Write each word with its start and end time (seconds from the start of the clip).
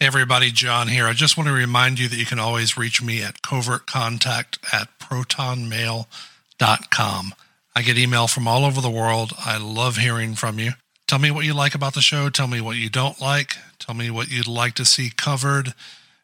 Hey 0.00 0.06
everybody, 0.06 0.50
John 0.50 0.88
here. 0.88 1.06
I 1.06 1.12
just 1.12 1.36
want 1.36 1.48
to 1.48 1.52
remind 1.52 1.98
you 1.98 2.08
that 2.08 2.16
you 2.16 2.24
can 2.24 2.38
always 2.38 2.78
reach 2.78 3.02
me 3.02 3.22
at 3.22 3.42
covertcontact 3.42 4.56
at 4.72 4.88
protonmail.com. 4.98 7.34
I 7.76 7.82
get 7.82 7.98
email 7.98 8.26
from 8.26 8.48
all 8.48 8.64
over 8.64 8.80
the 8.80 8.88
world. 8.88 9.34
I 9.44 9.58
love 9.58 9.98
hearing 9.98 10.36
from 10.36 10.58
you. 10.58 10.70
Tell 11.06 11.18
me 11.18 11.30
what 11.30 11.44
you 11.44 11.52
like 11.52 11.74
about 11.74 11.92
the 11.92 12.00
show. 12.00 12.30
Tell 12.30 12.46
me 12.46 12.62
what 12.62 12.78
you 12.78 12.88
don't 12.88 13.20
like. 13.20 13.56
Tell 13.78 13.94
me 13.94 14.08
what 14.08 14.30
you'd 14.30 14.46
like 14.46 14.72
to 14.76 14.86
see 14.86 15.12
covered. 15.14 15.74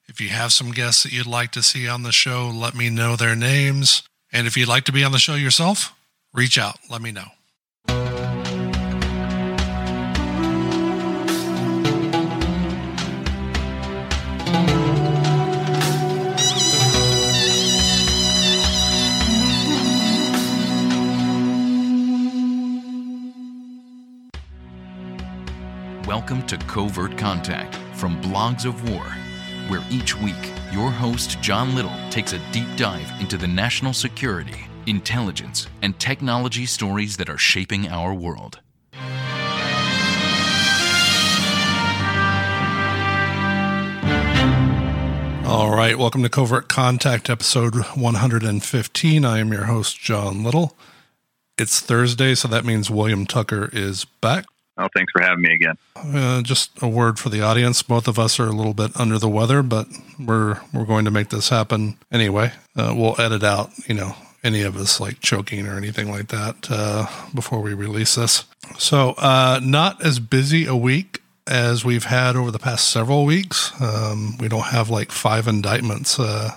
If 0.09 0.23
you 0.23 0.31
have 0.31 0.55
some 0.55 0.71
guests 0.71 1.03
that 1.03 1.13
you'd 1.13 1.27
like 1.27 1.51
to 1.51 1.63
see 1.63 1.87
on 1.87 2.03
the 2.03 2.13
show, 2.13 2.49
let 2.49 2.75
me 2.75 2.89
know 2.89 3.15
their 3.15 3.37
names. 3.37 4.03
And 4.33 4.47
if 4.47 4.57
you'd 4.57 4.69
like 4.69 4.85
to 4.85 4.93
be 4.93 5.05
on 5.05 5.13
the 5.13 5.19
show 5.19 5.35
yourself, 5.35 5.93
reach 6.33 6.57
out. 6.57 6.79
Let 6.89 7.03
me 7.03 7.13
know. 7.13 7.36
Welcome 26.07 26.47
to 26.47 26.57
Covert 26.57 27.19
Contact 27.19 27.75
from 27.95 28.23
Blogs 28.23 28.65
of 28.65 28.89
War, 28.89 29.03
where 29.67 29.83
each 29.91 30.17
week 30.17 30.37
your 30.71 30.89
host, 30.89 31.41
John 31.43 31.75
Little, 31.75 31.91
takes 32.11 32.33
a 32.33 32.39
deep 32.53 32.69
dive 32.77 33.11
into 33.21 33.37
the 33.37 33.49
national 33.49 33.93
security, 33.93 34.69
intelligence, 34.87 35.67
and 35.83 35.99
technology 35.99 36.65
stories 36.65 37.17
that 37.17 37.29
are 37.29 37.39
shaping 37.39 37.89
our 37.89 38.15
world. 38.15 38.61
All 45.45 45.75
right, 45.75 45.97
welcome 45.99 46.23
to 46.23 46.29
Covert 46.29 46.69
Contact, 46.69 47.29
episode 47.29 47.75
115. 47.75 49.25
I 49.25 49.39
am 49.41 49.53
your 49.53 49.65
host, 49.65 49.99
John 49.99 50.45
Little. 50.45 50.77
It's 51.59 51.81
Thursday, 51.81 52.37
so 52.37 52.47
that 52.47 52.65
means 52.65 52.93
William 52.93 53.27
Tucker 53.27 53.69
is 53.73 54.05
back. 54.05 54.45
Oh, 54.79 54.89
thanks 54.95 55.11
for 55.11 55.23
having 55.23 55.43
me 55.43 55.55
again. 55.55 55.77
Uh, 55.97 56.43
just 56.43 56.71
a 56.83 56.89
word 56.89 57.19
for 57.19 57.31
the 57.31 57.41
audience. 57.41 57.83
Both 57.83 58.07
of 58.09 58.19
us 58.19 58.39
are 58.39 58.47
a 58.47 58.53
little 58.53 58.75
bit 58.75 58.91
under 58.95 59.19
the 59.19 59.29
weather, 59.29 59.63
but 59.63 59.89
we're 60.19 60.61
we're 60.73 60.85
going 60.85 61.07
to 61.07 61.11
make 61.11 61.31
this 61.31 61.49
happen 61.49 61.97
anyway. 62.13 62.53
Uh, 62.77 62.93
we'll 62.95 63.19
edit 63.19 63.43
out, 63.43 63.71
you 63.87 63.95
know, 63.95 64.15
any 64.45 64.63
of 64.63 64.77
us 64.77 65.01
like 65.01 65.21
choking 65.21 65.67
or 65.67 65.77
anything 65.77 66.11
like 66.11 66.29
that 66.29 66.69
uh, 66.71 67.07
before 67.35 67.61
we 67.61 67.73
release 67.73 68.17
this. 68.17 68.45
So, 68.79 69.15
uh, 69.19 69.61
not 69.63 70.05
as 70.05 70.21
busy 70.21 70.67
a 70.67 70.77
week 70.77 71.23
as 71.47 71.85
we've 71.85 72.05
had 72.05 72.37
over 72.37 72.51
the 72.51 72.59
past 72.59 72.89
several 72.91 73.25
weeks. 73.25 73.73
Um, 73.81 74.37
we 74.39 74.49
don't 74.49 74.67
have 74.67 74.91
like 74.91 75.11
five 75.11 75.49
indictments 75.49 76.19
uh, 76.19 76.51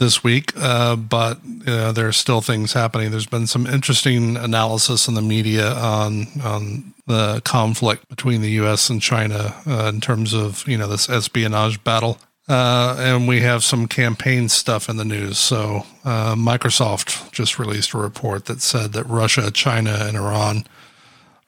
this 0.00 0.24
week, 0.24 0.52
uh, 0.56 0.96
but 0.96 1.38
uh, 1.66 1.92
there 1.92 2.08
are 2.08 2.12
still 2.12 2.40
things 2.40 2.72
happening. 2.72 3.10
There's 3.10 3.26
been 3.26 3.46
some 3.46 3.66
interesting 3.66 4.36
analysis 4.36 5.06
in 5.06 5.14
the 5.14 5.22
media 5.22 5.72
on 5.74 6.26
on 6.42 6.94
the 7.06 7.42
conflict 7.44 8.08
between 8.08 8.40
the 8.40 8.50
U.S. 8.62 8.88
and 8.88 9.00
China 9.00 9.54
uh, 9.66 9.92
in 9.94 10.00
terms 10.00 10.32
of 10.32 10.66
you 10.66 10.76
know 10.76 10.88
this 10.88 11.08
espionage 11.08 11.84
battle. 11.84 12.18
Uh, 12.48 12.96
and 12.98 13.28
we 13.28 13.42
have 13.42 13.62
some 13.62 13.86
campaign 13.86 14.48
stuff 14.48 14.88
in 14.88 14.96
the 14.96 15.04
news. 15.04 15.38
So, 15.38 15.86
uh, 16.04 16.34
Microsoft 16.34 17.30
just 17.30 17.60
released 17.60 17.94
a 17.94 17.98
report 17.98 18.46
that 18.46 18.60
said 18.60 18.92
that 18.94 19.04
Russia, 19.04 19.52
China, 19.52 19.96
and 20.00 20.16
Iran 20.16 20.64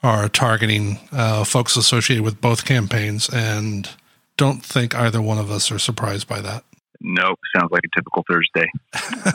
are 0.04 0.28
targeting 0.28 1.00
uh, 1.10 1.42
folks 1.42 1.76
associated 1.76 2.22
with 2.22 2.40
both 2.40 2.64
campaigns, 2.64 3.28
and 3.30 3.88
don't 4.36 4.64
think 4.64 4.94
either 4.94 5.20
one 5.20 5.38
of 5.38 5.50
us 5.50 5.72
are 5.72 5.78
surprised 5.80 6.28
by 6.28 6.40
that. 6.40 6.62
Nope, 7.02 7.38
sounds 7.56 7.70
like 7.70 7.82
a 7.84 7.98
typical 7.98 8.24
Thursday. 8.30 8.70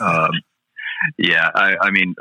um, 0.02 0.30
yeah, 1.18 1.50
I, 1.54 1.76
I 1.80 1.90
mean, 1.90 2.14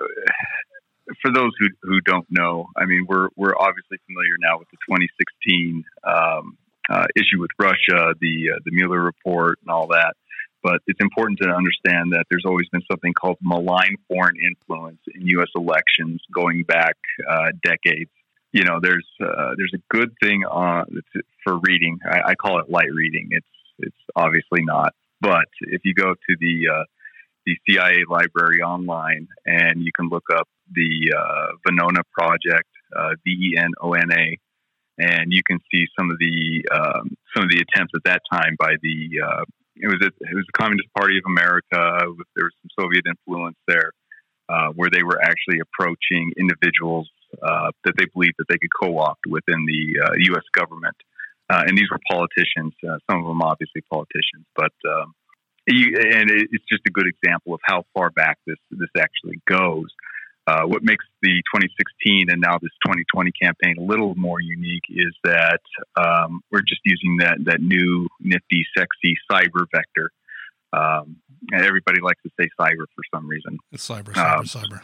for 1.21 1.31
those 1.31 1.51
who, 1.59 1.67
who 1.83 2.01
don't 2.01 2.27
know, 2.29 2.67
I 2.75 2.85
mean, 2.85 3.05
we're 3.07 3.29
we're 3.35 3.55
obviously 3.57 3.97
familiar 4.05 4.35
now 4.39 4.59
with 4.59 4.67
the 4.69 4.77
2016 4.89 5.83
um, 6.03 6.57
uh, 6.89 7.05
issue 7.15 7.39
with 7.39 7.51
Russia, 7.59 8.13
the 8.19 8.51
uh, 8.55 8.59
the 8.65 8.71
Mueller 8.71 9.01
report, 9.01 9.59
and 9.61 9.71
all 9.71 9.87
that. 9.87 10.15
But 10.63 10.81
it's 10.87 10.99
important 10.99 11.39
to 11.43 11.49
understand 11.49 12.11
that 12.11 12.25
there's 12.29 12.43
always 12.45 12.67
been 12.69 12.81
something 12.91 13.13
called 13.13 13.37
malign 13.41 13.95
foreign 14.07 14.35
influence 14.35 14.99
in 15.13 15.27
U.S. 15.27 15.49
elections 15.55 16.21
going 16.33 16.63
back 16.63 16.95
uh, 17.29 17.51
decades. 17.63 18.11
You 18.51 18.63
know, 18.63 18.79
there's 18.81 19.07
uh, 19.21 19.53
there's 19.55 19.73
a 19.75 19.81
good 19.89 20.13
thing 20.21 20.43
on 20.45 20.85
for 21.43 21.59
reading. 21.59 21.99
I, 22.09 22.31
I, 22.31 22.35
call 22.35 22.59
it 22.59 22.69
light 22.69 22.91
reading. 22.93 23.29
It's 23.31 23.47
it's 23.79 23.97
obviously 24.15 24.63
not. 24.63 24.93
But 25.21 25.47
if 25.61 25.81
you 25.83 25.93
go 25.93 26.13
to 26.13 26.35
the 26.39 26.69
uh, 26.73 26.83
the 27.45 27.55
CIA 27.67 28.03
library 28.09 28.61
online 28.61 29.27
and 29.45 29.81
you 29.81 29.91
can 29.95 30.09
look 30.09 30.25
up 30.33 30.47
the 30.71 31.13
uh, 31.17 31.47
Venona 31.67 32.01
project, 32.11 32.67
uh, 32.95 33.11
V 33.25 33.53
E 33.53 33.57
N 33.57 33.71
O 33.81 33.93
N 33.93 34.11
A, 34.11 34.37
and 34.99 35.31
you 35.31 35.41
can 35.43 35.59
see 35.71 35.85
some 35.97 36.11
of 36.11 36.17
the 36.19 36.65
um, 36.71 37.15
some 37.35 37.43
of 37.43 37.49
the 37.49 37.63
attempts 37.63 37.93
at 37.95 38.03
that 38.05 38.21
time 38.31 38.55
by 38.59 38.73
the 38.81 39.21
uh, 39.25 39.43
it 39.75 39.87
was 39.87 40.01
a, 40.01 40.07
it 40.07 40.35
was 40.35 40.45
the 40.45 40.57
Communist 40.57 40.89
Party 40.95 41.17
of 41.17 41.23
America. 41.27 42.01
There 42.35 42.45
was 42.45 42.53
some 42.61 42.83
Soviet 42.83 43.05
influence 43.07 43.57
there, 43.67 43.91
uh, 44.49 44.69
where 44.75 44.89
they 44.91 45.03
were 45.03 45.21
actually 45.21 45.59
approaching 45.59 46.33
individuals 46.37 47.09
uh, 47.41 47.71
that 47.85 47.93
they 47.97 48.05
believed 48.13 48.35
that 48.39 48.47
they 48.49 48.57
could 48.57 48.73
co-opt 48.81 49.25
within 49.27 49.65
the 49.65 49.99
U.S. 50.31 50.43
Uh, 50.43 50.59
government, 50.59 50.95
uh, 51.49 51.63
and 51.65 51.77
these 51.77 51.89
were 51.89 51.99
politicians. 52.09 52.73
Uh, 52.83 52.97
some 53.09 53.21
of 53.21 53.27
them 53.27 53.41
obviously 53.41 53.81
politicians, 53.91 54.45
but 54.55 54.73
um, 54.89 55.13
you, 55.67 55.95
and 55.97 56.29
it's 56.31 56.65
just 56.69 56.81
a 56.87 56.91
good 56.91 57.07
example 57.07 57.53
of 57.53 57.59
how 57.63 57.83
far 57.93 58.09
back 58.09 58.37
this 58.45 58.57
this 58.71 58.89
actually 58.97 59.39
goes. 59.47 59.87
Uh, 60.47 60.63
what 60.63 60.81
makes 60.81 61.03
the 61.21 61.43
2016 61.53 62.27
and 62.29 62.39
now 62.39 62.57
this 62.61 62.71
2020 62.85 63.31
campaign 63.31 63.75
a 63.77 63.81
little 63.81 64.15
more 64.15 64.39
unique 64.39 64.83
is 64.89 65.13
that 65.25 65.59
um, 65.97 66.39
we're 66.51 66.61
just 66.61 66.79
using 66.85 67.17
that 67.19 67.37
that 67.45 67.59
new 67.61 68.07
nifty, 68.21 68.65
sexy 68.77 69.15
cyber 69.29 69.65
vector. 69.73 70.11
Um, 70.73 71.17
and 71.51 71.63
everybody 71.65 72.01
likes 72.01 72.21
to 72.23 72.29
say 72.39 72.49
cyber 72.59 72.85
for 72.95 73.03
some 73.13 73.27
reason. 73.27 73.57
It's 73.71 73.87
cyber, 73.87 74.13
cyber, 74.13 74.37
um, 74.37 74.45
cyber. 74.45 74.81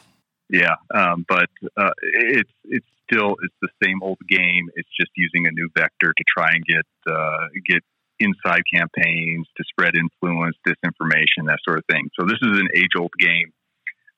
Yeah, 0.54 0.76
um, 0.94 1.26
but 1.28 1.50
uh, 1.76 1.90
it's 2.04 2.52
it's 2.66 2.86
still 3.10 3.36
it's 3.42 3.56
the 3.60 3.70
same 3.84 4.04
old 4.04 4.20
game. 4.30 4.70
It's 4.76 4.90
just 5.00 5.10
using 5.18 5.48
a 5.48 5.52
new 5.52 5.68
vector 5.76 6.14
to 6.14 6.24
try 6.30 6.52
and 6.54 6.64
get 6.64 6.86
uh, 7.12 7.48
get 7.66 7.82
inside 8.20 8.62
campaigns 8.72 9.48
to 9.58 9.64
spread 9.68 9.96
influence, 9.96 10.56
disinformation, 10.68 11.48
that 11.48 11.58
sort 11.66 11.80
of 11.80 11.86
thing. 11.90 12.08
So 12.20 12.28
this 12.28 12.38
is 12.44 12.60
an 12.60 12.68
age 12.76 12.94
old 12.96 13.12
game. 13.18 13.52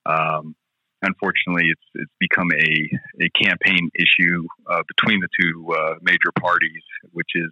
Um, 0.06 0.56
unfortunately, 1.02 1.72
it's 1.72 1.88
it's 1.96 2.12
become 2.20 2.52
a 2.52 3.24
a 3.24 3.30
campaign 3.42 3.90
issue 3.96 4.44
uh, 4.70 4.84
between 4.92 5.22
the 5.22 5.30
two 5.40 5.72
uh, 5.72 5.96
major 6.02 6.36
parties, 6.38 6.84
which 7.14 7.32
is 7.36 7.52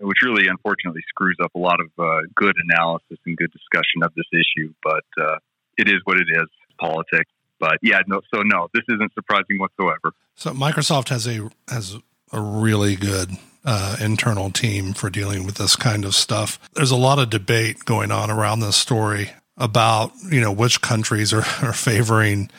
which 0.00 0.18
really 0.24 0.48
unfortunately 0.48 1.02
screws 1.08 1.36
up 1.40 1.52
a 1.54 1.60
lot 1.60 1.78
of 1.78 1.90
uh, 1.96 2.26
good 2.34 2.56
analysis 2.68 3.18
and 3.24 3.36
good 3.36 3.52
discussion 3.52 4.02
of 4.02 4.12
this 4.16 4.26
issue. 4.34 4.74
But 4.82 5.06
uh, 5.14 5.38
it 5.78 5.88
is 5.88 6.02
what 6.02 6.16
it 6.16 6.26
is, 6.28 6.48
politics. 6.80 7.30
But 7.58 7.78
yeah, 7.82 8.00
no. 8.06 8.20
So 8.32 8.42
no, 8.42 8.68
this 8.74 8.84
isn't 8.88 9.12
surprising 9.14 9.58
whatsoever. 9.58 10.12
So 10.34 10.52
Microsoft 10.52 11.08
has 11.08 11.26
a 11.26 11.50
has 11.68 11.96
a 12.32 12.40
really 12.40 12.96
good 12.96 13.30
uh, 13.64 13.96
internal 14.00 14.50
team 14.50 14.92
for 14.92 15.10
dealing 15.10 15.44
with 15.44 15.56
this 15.56 15.76
kind 15.76 16.04
of 16.04 16.14
stuff. 16.14 16.58
There's 16.74 16.90
a 16.90 16.96
lot 16.96 17.18
of 17.18 17.30
debate 17.30 17.84
going 17.84 18.10
on 18.10 18.30
around 18.30 18.60
this 18.60 18.76
story 18.76 19.30
about 19.56 20.12
you 20.30 20.40
know 20.40 20.52
which 20.52 20.82
countries 20.82 21.32
are, 21.32 21.38
are 21.62 21.72
favoring 21.72 22.50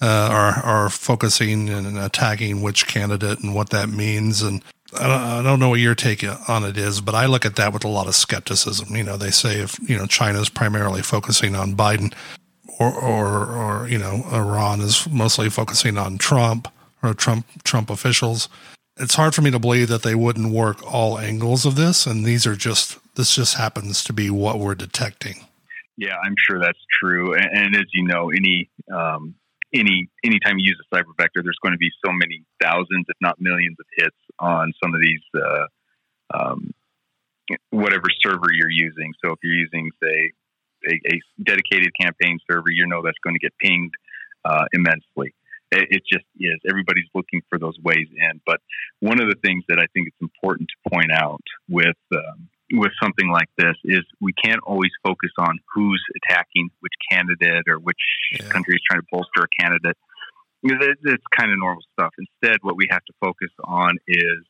uh, 0.00 0.28
are 0.30 0.52
are 0.64 0.90
focusing 0.90 1.68
and 1.68 1.98
attacking 1.98 2.62
which 2.62 2.86
candidate 2.86 3.40
and 3.40 3.54
what 3.54 3.70
that 3.70 3.88
means 3.88 4.42
and 4.42 4.62
I 4.92 5.06
don't, 5.06 5.20
I 5.20 5.42
don't 5.42 5.60
know 5.60 5.68
what 5.68 5.80
your 5.80 5.94
take 5.94 6.24
on 6.48 6.64
it 6.64 6.76
is, 6.76 7.00
but 7.00 7.14
I 7.14 7.26
look 7.26 7.44
at 7.44 7.56
that 7.56 7.72
with 7.72 7.84
a 7.84 7.88
lot 7.88 8.08
of 8.08 8.14
skepticism. 8.16 8.96
You 8.96 9.04
know, 9.04 9.16
they 9.16 9.30
say 9.30 9.60
if 9.60 9.78
you 9.88 9.96
know 9.96 10.06
China 10.06 10.40
is 10.40 10.48
primarily 10.48 11.02
focusing 11.02 11.54
on 11.54 11.76
Biden, 11.76 12.12
or 12.80 12.92
or 12.92 13.46
or 13.46 13.88
you 13.88 13.98
know 13.98 14.24
Iran 14.32 14.80
is 14.80 15.08
mostly 15.08 15.48
focusing 15.48 15.96
on 15.96 16.18
Trump 16.18 16.66
or 17.02 17.14
Trump 17.14 17.46
Trump 17.62 17.90
officials 17.90 18.48
it's 19.00 19.14
hard 19.14 19.34
for 19.34 19.42
me 19.42 19.50
to 19.50 19.58
believe 19.58 19.88
that 19.88 20.02
they 20.02 20.14
wouldn't 20.14 20.52
work 20.52 20.82
all 20.82 21.18
angles 21.18 21.64
of 21.64 21.74
this, 21.74 22.06
and 22.06 22.24
these 22.24 22.46
are 22.46 22.54
just 22.54 22.98
this 23.14 23.34
just 23.34 23.56
happens 23.56 24.04
to 24.04 24.12
be 24.12 24.30
what 24.30 24.58
we're 24.58 24.74
detecting. 24.74 25.46
Yeah, 25.96 26.16
I'm 26.22 26.34
sure 26.38 26.60
that's 26.60 26.78
true. 27.02 27.34
And, 27.34 27.48
and 27.52 27.76
as 27.76 27.86
you 27.92 28.04
know, 28.04 28.30
any 28.30 28.70
um, 28.94 29.34
any 29.74 30.08
anytime 30.22 30.58
you 30.58 30.68
use 30.68 30.80
a 30.80 30.94
cyber 30.94 31.16
vector, 31.16 31.42
there's 31.42 31.58
going 31.62 31.72
to 31.72 31.78
be 31.78 31.90
so 32.04 32.12
many 32.12 32.44
thousands, 32.62 33.06
if 33.08 33.16
not 33.20 33.36
millions, 33.40 33.76
of 33.80 33.86
hits 33.96 34.16
on 34.38 34.72
some 34.82 34.94
of 34.94 35.00
these 35.00 35.20
uh, 35.34 35.66
um, 36.38 36.70
whatever 37.70 38.06
server 38.22 38.52
you're 38.52 38.70
using. 38.70 39.12
So 39.24 39.32
if 39.32 39.38
you're 39.42 39.54
using, 39.54 39.90
say, 40.02 40.32
a, 40.88 41.14
a 41.14 41.20
dedicated 41.42 41.92
campaign 42.00 42.38
server, 42.50 42.70
you 42.70 42.86
know 42.86 43.02
that's 43.02 43.18
going 43.22 43.34
to 43.34 43.40
get 43.40 43.52
pinged 43.58 43.92
uh, 44.44 44.64
immensely 44.72 45.34
it 45.72 46.02
just 46.10 46.24
is. 46.38 46.58
Everybody's 46.68 47.08
looking 47.14 47.42
for 47.48 47.58
those 47.58 47.78
ways 47.82 48.08
in. 48.16 48.40
But 48.44 48.60
one 49.00 49.20
of 49.20 49.28
the 49.28 49.36
things 49.44 49.64
that 49.68 49.78
I 49.78 49.86
think 49.94 50.08
it's 50.08 50.20
important 50.20 50.68
to 50.68 50.90
point 50.90 51.12
out 51.12 51.42
with 51.68 51.96
um, 52.12 52.48
with 52.72 52.92
something 53.02 53.28
like 53.28 53.48
this 53.58 53.74
is 53.84 54.00
we 54.20 54.32
can't 54.32 54.60
always 54.64 54.90
focus 55.04 55.30
on 55.38 55.58
who's 55.74 56.02
attacking 56.16 56.70
which 56.80 56.92
candidate 57.10 57.64
or 57.68 57.78
which 57.78 57.96
yeah. 58.32 58.46
country 58.48 58.74
is 58.74 58.80
trying 58.88 59.00
to 59.00 59.06
bolster 59.10 59.42
a 59.42 59.62
candidate. 59.62 59.96
It's 60.62 61.24
kind 61.36 61.50
of 61.50 61.58
normal 61.58 61.82
stuff. 61.92 62.12
Instead, 62.18 62.58
what 62.62 62.76
we 62.76 62.86
have 62.90 63.04
to 63.04 63.12
focus 63.20 63.50
on 63.64 63.96
is 64.06 64.44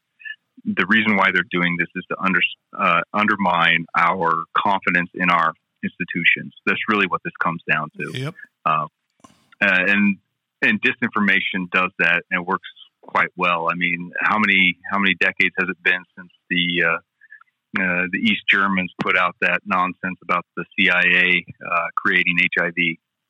the 0.64 0.84
reason 0.88 1.16
why 1.16 1.30
they're 1.32 1.44
doing 1.50 1.76
this 1.78 1.88
is 1.94 2.04
to 2.10 2.20
under, 2.20 2.40
uh, 2.76 3.00
undermine 3.14 3.86
our 3.96 4.42
confidence 4.58 5.08
in 5.14 5.30
our 5.30 5.54
institutions. 5.82 6.54
That's 6.66 6.80
really 6.88 7.06
what 7.06 7.22
this 7.24 7.32
comes 7.42 7.62
down 7.70 7.90
to. 7.98 8.18
Yep. 8.18 8.34
Uh, 8.64 8.86
and 9.60 10.18
and 10.62 10.80
disinformation 10.82 11.70
does 11.70 11.90
that 11.98 12.22
and 12.30 12.46
works 12.46 12.68
quite 13.02 13.30
well. 13.36 13.68
I 13.70 13.74
mean, 13.74 14.12
how 14.20 14.38
many 14.38 14.76
how 14.90 14.98
many 14.98 15.14
decades 15.14 15.54
has 15.58 15.68
it 15.68 15.82
been 15.82 16.02
since 16.16 16.30
the 16.48 16.84
uh, 16.86 17.82
uh, 17.82 18.06
the 18.12 18.18
East 18.18 18.42
Germans 18.48 18.92
put 19.02 19.16
out 19.16 19.36
that 19.40 19.60
nonsense 19.64 20.18
about 20.22 20.44
the 20.56 20.64
CIA 20.78 21.44
uh, 21.70 21.86
creating 21.96 22.36
HIV? 22.56 22.74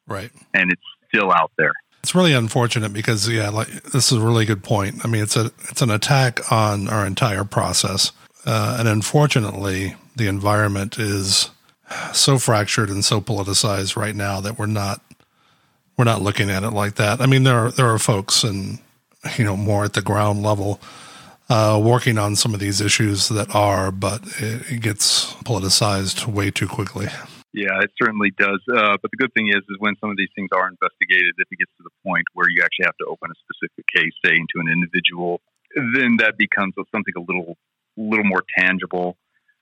Right, 0.07 0.31
and 0.55 0.73
it's 0.73 0.83
still 1.09 1.31
out 1.31 1.53
there. 1.57 1.73
It's 2.03 2.15
really 2.15 2.33
unfortunate 2.33 2.93
because 2.93 3.29
yeah, 3.29 3.51
like 3.51 3.69
this 3.69 4.11
is 4.11 4.19
a 4.19 4.21
really 4.21 4.45
good 4.45 4.65
point. 4.65 5.05
I 5.05 5.09
mean, 5.09 5.23
it's 5.23 5.37
a 5.37 5.53
it's 5.69 5.83
an 5.83 5.91
attack 5.91 6.51
on 6.51 6.89
our 6.89 7.07
entire 7.07 7.45
process, 7.45 8.13
uh, 8.47 8.77
and 8.79 8.89
unfortunately, 8.89 9.97
the 10.17 10.27
environment 10.27 10.99
is 10.99 11.51
so 12.13 12.39
fractured 12.39 12.91
and 12.91 13.05
so 13.05 13.21
politicized 13.21 13.97
right 13.97 14.15
now 14.15 14.41
that 14.41 14.59
we're 14.59 14.67
not 14.67 15.01
we're 15.97 16.05
not 16.05 16.23
looking 16.23 16.51
at 16.51 16.63
it 16.63 16.71
like 16.71 16.95
that. 16.95 17.21
I 17.21 17.27
mean, 17.27 17.43
there 17.43 17.59
are 17.59 17.71
there 17.71 17.93
are 17.93 17.99
folks 17.99 18.43
and 18.43 18.79
you 19.37 19.45
know 19.45 19.57
more 19.57 19.85
at 19.85 19.93
the 19.93 20.03
ground 20.03 20.43
level 20.43 20.81
uh, 21.51 21.81
working 21.83 22.17
on 22.17 22.37
some 22.37 22.55
of 22.55 22.61
these 22.61 22.81
issues 22.81 23.29
that 23.29 23.55
are, 23.55 23.91
but 23.91 24.23
it, 24.39 24.71
it 24.71 24.81
gets 24.81 25.35
politicized 25.45 26.27
way 26.27 26.51
too 26.51 26.69
quickly. 26.69 27.09
Yeah, 27.53 27.81
it 27.83 27.91
certainly 28.01 28.31
does. 28.39 28.63
Uh, 28.73 28.97
but 29.03 29.11
the 29.11 29.17
good 29.19 29.35
thing 29.35 29.49
is, 29.49 29.59
is 29.69 29.77
when 29.81 29.97
some 30.01 30.11
of 30.11 30.17
these 30.17 30.31
things 30.37 30.49
are 30.55 30.69
investigated, 30.69 31.35
if 31.39 31.49
it 31.51 31.59
gets 31.59 31.73
to 31.79 31.83
the 31.83 31.91
point 32.07 32.25
where 32.35 32.49
you 32.49 32.63
actually 32.63 32.85
have 32.85 32.97
to 32.99 33.07
open 33.07 33.29
a 33.31 33.35
specific 33.43 33.85
case, 33.89 34.13
say 34.25 34.37
into 34.37 34.63
an 34.65 34.69
individual, 34.69 35.41
then 35.75 36.17
that 36.19 36.39
becomes 36.39 36.75
something 36.93 37.15
a 37.17 37.21
little, 37.21 37.57
little 37.97 38.25
more 38.25 38.45
tangible, 38.57 39.17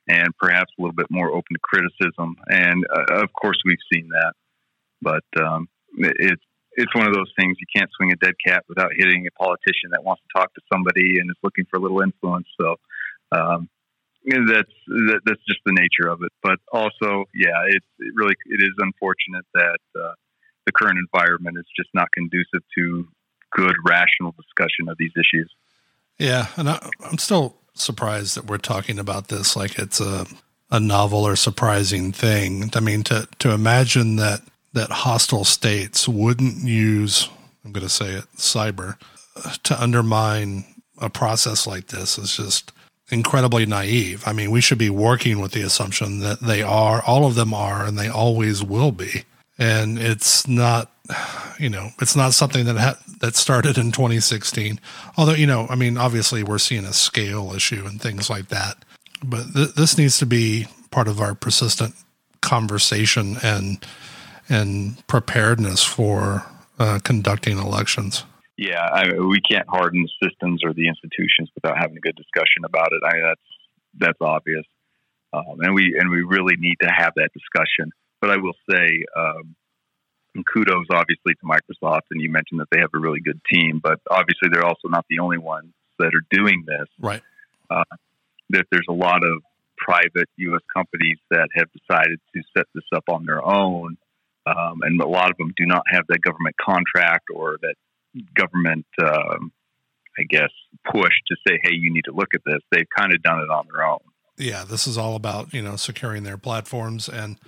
and 0.09 0.29
perhaps 0.39 0.73
a 0.79 0.83
little 0.83 0.95
bit 0.95 1.07
more 1.11 1.31
open 1.31 1.55
to 1.55 1.61
criticism. 1.63 2.37
And 2.49 2.85
uh, 2.93 3.23
of 3.23 3.33
course, 3.33 3.59
we've 3.65 3.79
seen 3.93 4.09
that. 4.09 4.33
But 5.01 5.25
um, 5.41 5.69
it's 5.97 6.43
it's 6.73 6.95
one 6.95 7.07
of 7.07 7.15
those 7.15 7.33
things 7.39 7.57
you 7.59 7.67
can't 7.75 7.91
swing 7.97 8.13
a 8.13 8.17
dead 8.17 8.35
cat 8.45 8.65
without 8.69 8.93
hitting 8.97 9.27
a 9.27 9.43
politician 9.43 9.91
that 9.91 10.05
wants 10.05 10.23
to 10.23 10.41
talk 10.41 10.55
to 10.55 10.61
somebody 10.73 11.19
and 11.19 11.29
is 11.29 11.37
looking 11.43 11.65
for 11.71 11.79
a 11.79 11.81
little 11.81 12.01
influence. 12.01 12.47
So 12.61 12.77
um, 13.33 13.69
that's 14.25 14.73
that, 14.87 15.21
that's 15.25 15.45
just 15.47 15.61
the 15.67 15.73
nature 15.73 16.09
of 16.09 16.23
it. 16.23 16.33
But 16.43 16.59
also, 16.73 17.25
yeah, 17.35 17.67
it's 17.69 17.87
it 17.99 18.13
really 18.15 18.35
it 18.47 18.63
is 18.63 18.75
unfortunate 18.79 19.45
that 19.55 19.81
uh, 19.99 20.13
the 20.67 20.73
current 20.73 20.99
environment 20.99 21.59
is 21.59 21.67
just 21.77 21.91
not 21.95 22.11
conducive 22.13 22.63
to 22.77 23.09
good, 23.53 23.75
rational 23.87 24.35
discussion 24.37 24.89
of 24.89 24.97
these 24.99 25.13
issues. 25.17 25.51
Yeah, 26.19 26.49
and 26.57 26.69
I, 26.69 26.91
I'm 27.01 27.19
still 27.19 27.57
surprised 27.81 28.37
that 28.37 28.47
we're 28.47 28.59
talking 28.59 28.99
about 28.99 29.29
this 29.29 29.57
like 29.57 29.79
it's 29.79 30.01
a 30.01 30.27
a 30.71 30.79
novel 30.79 31.27
or 31.27 31.35
surprising 31.35 32.13
thing. 32.13 32.71
I 32.75 32.81
mean, 32.81 33.03
to 33.05 33.29
to 33.39 33.51
imagine 33.53 34.17
that 34.17 34.43
that 34.75 34.91
hostile 34.91 35.45
states 35.45 36.07
wouldn't 36.07 36.65
use, 36.65 37.29
I'm 37.65 37.73
going 37.73 37.87
to 37.87 37.89
say 37.89 38.13
it, 38.13 38.25
cyber 38.37 38.97
uh, 39.37 39.55
to 39.65 39.83
undermine 39.83 40.65
a 41.01 41.09
process 41.09 41.67
like 41.67 41.87
this 41.87 42.19
is 42.19 42.37
just 42.37 42.73
incredibly 43.11 43.65
naive. 43.65 44.23
I 44.27 44.33
mean, 44.33 44.51
we 44.51 44.61
should 44.61 44.79
be 44.79 44.91
working 44.91 45.41
with 45.41 45.53
the 45.53 45.63
assumption 45.63 46.21
that 46.21 46.41
they 46.41 46.63
are, 46.63 47.03
all 47.03 47.25
of 47.25 47.35
them 47.35 47.55
are, 47.55 47.85
and 47.85 47.99
they 47.99 48.09
always 48.09 48.63
will 48.63 48.93
be. 48.93 49.25
And 49.59 49.99
it's 49.99 50.47
not, 50.47 50.93
you 51.59 51.69
know, 51.69 51.91
it's 52.01 52.17
not 52.17 52.35
something 52.35 52.65
that 52.67 52.77
ha- 52.77 52.99
that 53.21 53.37
started 53.37 53.79
in 53.79 53.93
2016. 53.93 54.81
Although, 55.17 55.35
you 55.35 55.47
know, 55.47 55.67
I 55.69 55.75
mean, 55.75 55.97
obviously 55.97 56.43
we're 56.43 56.59
seeing 56.59 56.85
a 56.85 56.93
scale 56.93 57.53
issue 57.55 57.85
and 57.87 58.01
things 58.01 58.31
like 58.31 58.49
that. 58.49 58.85
But 59.23 59.53
th- 59.55 59.75
this 59.75 59.99
needs 59.99 60.19
to 60.19 60.27
be 60.27 60.67
part 60.91 61.09
of 61.09 61.21
our 61.21 61.35
persistent 61.35 61.95
conversation 62.41 63.37
and 63.43 63.85
and 64.49 65.07
preparedness 65.07 65.85
for 65.85 66.47
uh, 66.79 66.99
conducting 67.05 67.59
elections. 67.59 68.25
Yeah, 68.57 68.81
I 68.81 69.19
we 69.19 69.41
can't 69.41 69.69
harden 69.69 70.03
the 70.03 70.29
systems 70.29 70.63
or 70.65 70.73
the 70.73 70.89
institutions 70.89 71.51
without 71.55 71.77
having 71.79 71.97
a 71.97 72.01
good 72.01 72.17
discussion 72.17 72.65
about 72.65 72.93
it. 72.93 73.03
I 73.05 73.15
mean, 73.15 73.23
that's 73.25 73.41
that's 73.99 74.19
obvious, 74.21 74.65
um, 75.33 75.61
and 75.61 75.75
we 75.75 75.97
and 75.99 76.11
we 76.11 76.23
really 76.23 76.57
need 76.57 76.77
to 76.83 76.89
have 76.89 77.13
that 77.17 77.31
discussion. 77.33 77.93
But 78.21 78.31
I 78.31 78.37
will 78.37 78.55
say, 78.69 79.05
um, 79.17 79.55
kudos 80.53 80.87
obviously 80.93 81.35
to 81.35 81.45
Microsoft, 81.45 82.03
and 82.11 82.21
you 82.21 82.31
mentioned 82.31 82.61
that 82.61 82.69
they 82.71 82.81
have 82.81 82.91
a 82.95 82.99
really 82.99 83.21
good 83.21 83.41
team. 83.53 83.81
But 83.83 84.01
obviously, 84.11 84.49
they're 84.53 84.67
also 84.67 84.89
not 84.89 85.05
the 85.09 85.21
only 85.21 85.39
ones 85.39 85.73
that 85.99 86.13
are 86.15 86.27
doing 86.31 86.65
this. 86.67 86.89
Right. 86.99 87.23
Uh, 87.71 87.85
that 88.51 88.65
there's 88.71 88.87
a 88.89 88.95
lot 88.95 89.25
of 89.25 89.43
private 89.77 90.29
U.S. 90.37 90.63
companies 90.75 91.19
that 91.31 91.49
have 91.55 91.67
decided 91.73 92.19
to 92.35 92.43
set 92.57 92.67
this 92.75 92.85
up 92.95 93.05
on 93.09 93.27
their 93.27 93.45
own 93.45 93.99
um, 94.49 94.81
and 94.83 95.01
a 95.01 95.07
lot 95.07 95.31
of 95.31 95.37
them 95.37 95.53
do 95.57 95.67
not 95.67 95.83
have 95.91 96.05
that 96.09 96.21
government 96.23 96.57
contract 96.57 97.27
or 97.35 97.59
that 97.61 97.75
government, 98.35 98.87
um, 99.03 99.53
I 100.19 100.23
guess, 100.29 100.51
push 100.91 101.13
to 101.29 101.37
say, 101.47 101.59
"Hey, 101.63 101.75
you 101.75 101.93
need 101.93 102.05
to 102.05 102.13
look 102.13 102.29
at 102.35 102.41
this." 102.47 102.61
They've 102.71 102.89
kind 102.97 103.13
of 103.15 103.23
done 103.23 103.41
it 103.41 103.51
on 103.51 103.67
their 103.73 103.85
own. 103.85 104.01
Yeah, 104.37 104.65
this 104.65 104.87
is 104.87 104.97
all 104.97 105.17
about 105.17 105.53
you 105.53 105.63
know 105.63 105.77
securing 105.77 106.23
their 106.23 106.39
platforms, 106.39 107.09
and 107.09 107.39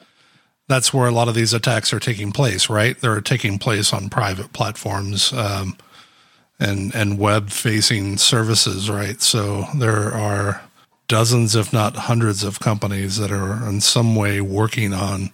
that's 0.70 0.94
where 0.94 1.08
a 1.08 1.12
lot 1.12 1.28
of 1.28 1.34
these 1.34 1.52
attacks 1.52 1.92
are 1.92 2.00
taking 2.00 2.32
place. 2.32 2.70
Right, 2.70 2.98
they're 2.98 3.20
taking 3.20 3.58
place 3.58 3.92
on 3.92 4.08
private 4.08 4.52
platforms. 4.52 5.32
Um, 5.32 5.76
and 6.62 6.94
and 6.94 7.18
web 7.18 7.48
facing 7.50 8.18
services, 8.18 8.90
right? 8.90 9.22
So 9.22 9.64
there 9.74 10.12
are 10.12 10.60
dozens, 11.10 11.56
if 11.56 11.72
not 11.72 11.96
hundreds, 11.96 12.44
of 12.44 12.60
companies 12.60 13.16
that 13.16 13.32
are 13.32 13.66
in 13.68 13.80
some 13.80 14.14
way 14.14 14.40
working 14.40 14.92
on 14.92 15.32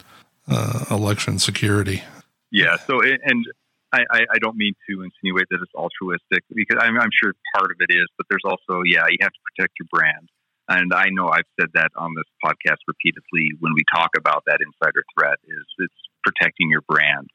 uh, 0.48 0.84
election 0.90 1.38
security. 1.38 2.02
Yeah. 2.50 2.76
So, 2.86 3.02
and 3.02 3.44
I, 3.92 4.04
I, 4.10 4.38
don't 4.40 4.56
mean 4.56 4.74
to 4.88 5.02
insinuate 5.02 5.46
that 5.50 5.58
it's 5.62 5.74
altruistic 5.74 6.44
because 6.54 6.78
I'm, 6.80 6.98
I'm 6.98 7.10
sure 7.22 7.32
part 7.54 7.70
of 7.70 7.76
it 7.80 7.92
is, 7.92 8.06
but 8.16 8.26
there's 8.30 8.42
also, 8.44 8.82
yeah, 8.84 9.04
you 9.08 9.18
have 9.20 9.32
to 9.32 9.38
protect 9.44 9.74
your 9.78 9.86
brand. 9.90 10.28
And 10.68 10.92
I 10.92 11.06
know 11.10 11.28
I've 11.28 11.48
said 11.60 11.70
that 11.74 11.90
on 11.96 12.14
this 12.16 12.26
podcast 12.44 12.82
repeatedly 12.88 13.50
when 13.60 13.72
we 13.74 13.82
talk 13.94 14.10
about 14.16 14.42
that 14.46 14.58
insider 14.60 15.04
threat 15.16 15.38
is 15.44 15.64
it's 15.78 15.94
protecting 16.24 16.70
your 16.70 16.82
brand. 16.82 17.30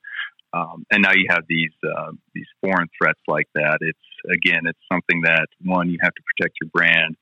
Um, 0.53 0.85
and 0.91 1.01
now 1.01 1.13
you 1.13 1.27
have 1.29 1.43
these 1.47 1.71
uh, 1.83 2.11
these 2.33 2.47
foreign 2.59 2.89
threats 2.97 3.21
like 3.27 3.47
that. 3.55 3.77
It's 3.79 3.99
again, 4.29 4.63
it's 4.65 4.79
something 4.91 5.21
that 5.23 5.47
one 5.63 5.89
you 5.89 5.97
have 6.01 6.13
to 6.13 6.21
protect 6.35 6.57
your 6.61 6.69
brand, 6.73 7.15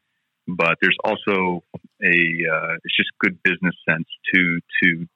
but 0.48 0.78
there's 0.82 0.98
also 1.04 1.64
a 2.02 2.18
uh, 2.50 2.74
it's 2.84 2.98
just 2.98 3.12
good 3.20 3.38
business 3.44 3.76
sense 3.88 4.08
to 4.34 4.60
to 4.84 5.08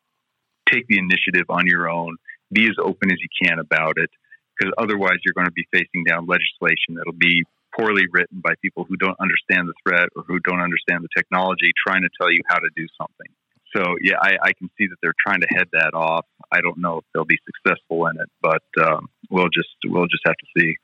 take 0.72 0.86
the 0.88 1.00
initiative 1.00 1.48
on 1.50 1.66
your 1.66 1.90
own, 1.90 2.16
be 2.52 2.66
as 2.66 2.78
open 2.80 3.12
as 3.12 3.18
you 3.20 3.30
can 3.44 3.58
about 3.58 3.98
it, 3.98 4.12
because 4.58 4.72
otherwise 4.78 5.18
you're 5.26 5.34
going 5.34 5.48
to 5.48 5.52
be 5.52 5.68
facing 5.72 6.04
down 6.08 6.28
legislation 6.28 6.96
that'll 6.96 7.14
be 7.14 7.44
poorly 7.78 8.04
written 8.12 8.42
by 8.42 8.54
people 8.62 8.86
who 8.88 8.98
don't 8.98 9.18
understand 9.20 9.68
the 9.68 9.74
threat 9.86 10.10
or 10.16 10.24
who 10.28 10.40
don't 10.40 10.62
understand 10.62 11.04
the 11.04 11.10
technology 11.16 11.72
trying 11.86 12.02
to 12.02 12.10
tell 12.20 12.32
you 12.32 12.42
how 12.48 12.60
to 12.60 12.70
do 12.76 12.86
something. 12.98 13.28
So 13.76 13.96
yeah, 14.02 14.16
I, 14.22 14.38
I 14.42 14.54
can 14.54 14.70
see 14.78 14.88
that 14.88 14.98
they're 15.02 15.16
trying 15.26 15.42
to 15.42 15.48
head 15.50 15.68
that 15.74 15.94
off. 15.94 16.26
I 16.52 16.62
don't 16.62 16.78
know 16.78 17.00
if 17.00 17.06
they'll 17.14 17.26
be 17.26 17.40
successful 17.46 18.06
in 18.08 18.20
it, 18.20 18.30
but 18.42 18.64
um, 18.86 19.08
we'll 19.30 19.50
just 19.54 19.70
we'll 19.86 20.08
just 20.08 20.24
have 20.26 20.36
to 20.36 20.60
see. 20.60 20.76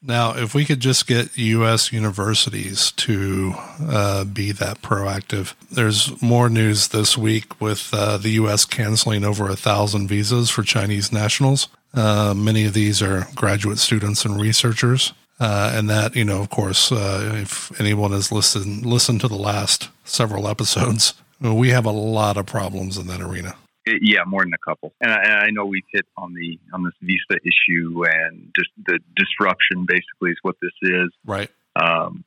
Now, 0.00 0.36
if 0.36 0.54
we 0.54 0.64
could 0.64 0.78
just 0.78 1.08
get 1.08 1.36
U.S. 1.36 1.92
universities 1.92 2.92
to 2.92 3.54
uh, 3.80 4.24
be 4.24 4.52
that 4.52 4.80
proactive, 4.80 5.54
there's 5.72 6.22
more 6.22 6.48
news 6.48 6.88
this 6.88 7.18
week 7.18 7.60
with 7.60 7.92
uh, 7.92 8.16
the 8.16 8.30
U.S. 8.30 8.64
canceling 8.64 9.24
over 9.24 9.48
a 9.48 9.56
thousand 9.56 10.06
visas 10.06 10.50
for 10.50 10.62
Chinese 10.62 11.10
nationals. 11.10 11.68
Uh, 11.92 12.32
many 12.36 12.64
of 12.64 12.74
these 12.74 13.02
are 13.02 13.26
graduate 13.34 13.78
students 13.78 14.24
and 14.24 14.40
researchers. 14.40 15.14
Uh, 15.40 15.72
and 15.74 15.88
that, 15.88 16.16
you 16.16 16.24
know, 16.24 16.40
of 16.40 16.50
course, 16.50 16.90
uh, 16.90 17.32
if 17.36 17.78
anyone 17.80 18.10
has 18.10 18.32
listened 18.32 18.84
listened 18.84 19.20
to 19.20 19.28
the 19.28 19.36
last 19.36 19.88
several 20.04 20.48
episodes, 20.48 21.14
we 21.40 21.70
have 21.70 21.86
a 21.86 21.90
lot 21.90 22.36
of 22.36 22.46
problems 22.46 22.98
in 22.98 23.06
that 23.06 23.20
arena 23.20 23.54
yeah, 24.00 24.24
more 24.26 24.42
than 24.42 24.52
a 24.52 24.58
couple. 24.58 24.94
And 25.00 25.10
I, 25.10 25.22
and 25.22 25.32
I, 25.32 25.50
know 25.50 25.64
we've 25.64 25.82
hit 25.92 26.06
on 26.16 26.34
the 26.34 26.58
on 26.72 26.84
this 26.84 26.94
visa 27.00 27.40
issue 27.44 28.04
and 28.06 28.52
just 28.56 28.70
the 28.86 28.98
disruption. 29.16 29.86
Basically, 29.86 30.30
is 30.30 30.38
what 30.42 30.56
this 30.60 30.72
is. 30.82 31.10
Right. 31.24 31.50
Um, 31.76 32.24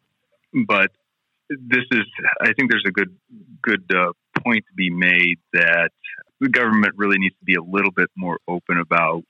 but 0.67 0.91
this 1.49 1.85
is, 1.91 2.05
I 2.41 2.53
think, 2.53 2.71
there's 2.71 2.85
a 2.87 2.91
good 2.91 3.15
good 3.61 3.83
uh, 3.93 4.13
point 4.43 4.65
to 4.67 4.73
be 4.75 4.89
made 4.89 5.39
that 5.53 5.91
the 6.39 6.49
government 6.49 6.93
really 6.97 7.17
needs 7.17 7.35
to 7.39 7.45
be 7.45 7.55
a 7.55 7.63
little 7.63 7.91
bit 7.91 8.09
more 8.15 8.39
open 8.47 8.79
about 8.79 9.23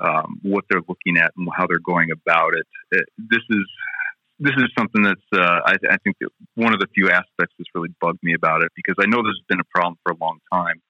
um, 0.00 0.38
what 0.42 0.64
they're 0.70 0.82
looking 0.88 1.16
at 1.16 1.32
and 1.36 1.48
how 1.54 1.66
they're 1.66 1.78
going 1.78 2.10
about 2.10 2.54
it. 2.54 2.66
it. 2.90 3.04
This 3.18 3.42
is 3.50 3.66
this 4.40 4.54
is 4.56 4.70
something 4.78 5.02
that's 5.02 5.28
uh, 5.34 5.60
I, 5.66 5.74
I, 5.90 5.96
think 6.04 6.16
that 6.20 6.30
one 6.54 6.72
of 6.72 6.78
the 6.78 6.86
few 6.94 7.08
aspects 7.08 7.54
that's 7.58 7.70
really 7.74 7.92
bugged 8.00 8.20
me 8.22 8.34
about 8.34 8.62
it 8.62 8.70
because 8.76 8.94
I 9.00 9.06
know 9.06 9.18
this 9.18 9.34
has 9.34 9.46
been 9.48 9.58
a 9.58 9.70
problem 9.74 9.98
for 10.04 10.12
a 10.12 10.16
long 10.20 10.38
time, 10.52 10.80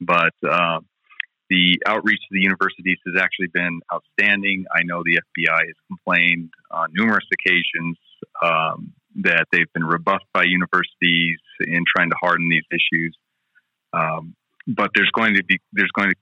but 0.00 0.32
uh, 0.48 0.80
the 1.50 1.78
outreach 1.86 2.20
to 2.20 2.28
the 2.30 2.40
universities 2.40 2.96
has 3.06 3.20
actually 3.20 3.48
been 3.48 3.80
outstanding. 3.92 4.64
I 4.72 4.82
know 4.84 5.02
the 5.04 5.20
FBI 5.20 5.60
has 5.66 5.76
complained 5.88 6.50
on 6.70 6.88
numerous 6.94 7.26
occasions 7.34 7.98
um, 8.42 8.94
that 9.16 9.46
they've 9.52 9.70
been 9.74 9.84
rebuffed 9.84 10.32
by 10.32 10.44
universities 10.44 11.38
in 11.60 11.84
trying 11.94 12.08
to 12.10 12.16
harden 12.22 12.48
these 12.48 12.64
issues. 12.70 13.14
Um, 13.92 14.36
but 14.66 14.90
there's 14.94 15.10
going 15.10 15.34
to 15.34 15.44
be 15.44 15.58
there's 15.72 15.90
going 15.92 16.10
to 16.10 16.16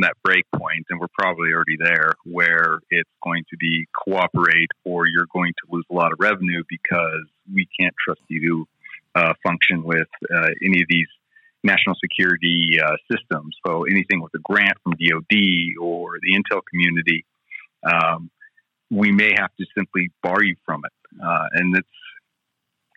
that 0.00 0.14
break 0.22 0.44
point, 0.54 0.86
and 0.90 1.00
we're 1.00 1.14
probably 1.18 1.50
already 1.52 1.76
there, 1.78 2.12
where 2.24 2.80
it's 2.90 3.10
going 3.22 3.44
to 3.50 3.56
be 3.56 3.86
cooperate 4.04 4.70
or 4.84 5.06
you're 5.06 5.26
going 5.32 5.52
to 5.52 5.74
lose 5.74 5.84
a 5.90 5.94
lot 5.94 6.12
of 6.12 6.18
revenue 6.20 6.62
because 6.68 7.26
we 7.52 7.66
can't 7.78 7.94
trust 8.04 8.20
you 8.28 8.66
to 9.14 9.20
uh, 9.20 9.32
function 9.42 9.82
with 9.82 10.08
uh, 10.34 10.48
any 10.64 10.82
of 10.82 10.88
these 10.88 11.08
national 11.64 11.96
security 12.00 12.78
uh, 12.84 12.96
systems. 13.10 13.56
So 13.66 13.84
anything 13.84 14.20
with 14.20 14.32
a 14.34 14.38
grant 14.38 14.76
from 14.82 14.92
DoD 14.92 15.38
or 15.80 16.18
the 16.22 16.34
intel 16.34 16.60
community, 16.70 17.24
um, 17.82 18.30
we 18.90 19.10
may 19.10 19.32
have 19.36 19.50
to 19.58 19.66
simply 19.76 20.10
bar 20.22 20.42
you 20.42 20.56
from 20.64 20.82
it, 20.84 20.92
uh, 21.22 21.46
and 21.52 21.76
it's 21.76 21.88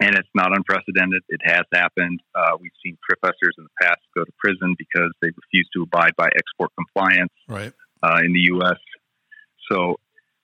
and 0.01 0.15
it's 0.15 0.29
not 0.33 0.53
unprecedented. 0.53 1.21
It 1.29 1.41
has 1.43 1.63
happened. 1.71 2.21
Uh, 2.33 2.57
we've 2.59 2.71
seen 2.83 2.97
professors 3.07 3.53
in 3.57 3.63
the 3.63 3.69
past 3.81 3.99
go 4.15 4.25
to 4.25 4.31
prison 4.39 4.75
because 4.77 5.11
they 5.21 5.27
refuse 5.27 5.69
to 5.75 5.83
abide 5.83 6.15
by 6.17 6.27
export 6.35 6.71
compliance 6.75 7.31
right. 7.47 7.71
uh, 8.01 8.19
in 8.25 8.33
the 8.33 8.39
U.S. 8.55 8.79
So, 9.71 9.97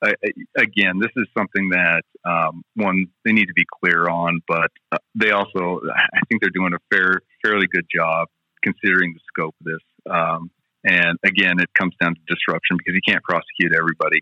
uh, 0.05 0.11
again, 0.55 0.99
this 0.99 1.09
is 1.17 1.25
something 1.35 1.69
that 1.69 2.03
um, 2.23 2.63
one 2.75 3.07
they 3.25 3.31
need 3.31 3.47
to 3.47 3.53
be 3.53 3.65
clear 3.81 4.07
on, 4.07 4.41
but 4.47 4.69
uh, 4.91 4.99
they 5.15 5.31
also, 5.31 5.81
I 5.91 6.19
think, 6.29 6.41
they're 6.41 6.51
doing 6.51 6.73
a 6.73 6.95
fair, 6.95 7.21
fairly 7.43 7.65
good 7.65 7.87
job 7.93 8.27
considering 8.61 9.13
the 9.13 9.19
scope 9.27 9.55
of 9.59 9.65
this. 9.65 10.13
Um, 10.13 10.51
and 10.83 11.17
again, 11.25 11.59
it 11.59 11.73
comes 11.73 11.95
down 11.99 12.13
to 12.13 12.21
disruption 12.27 12.77
because 12.77 12.93
you 12.93 13.01
can't 13.05 13.23
prosecute 13.23 13.73
everybody, 13.75 14.21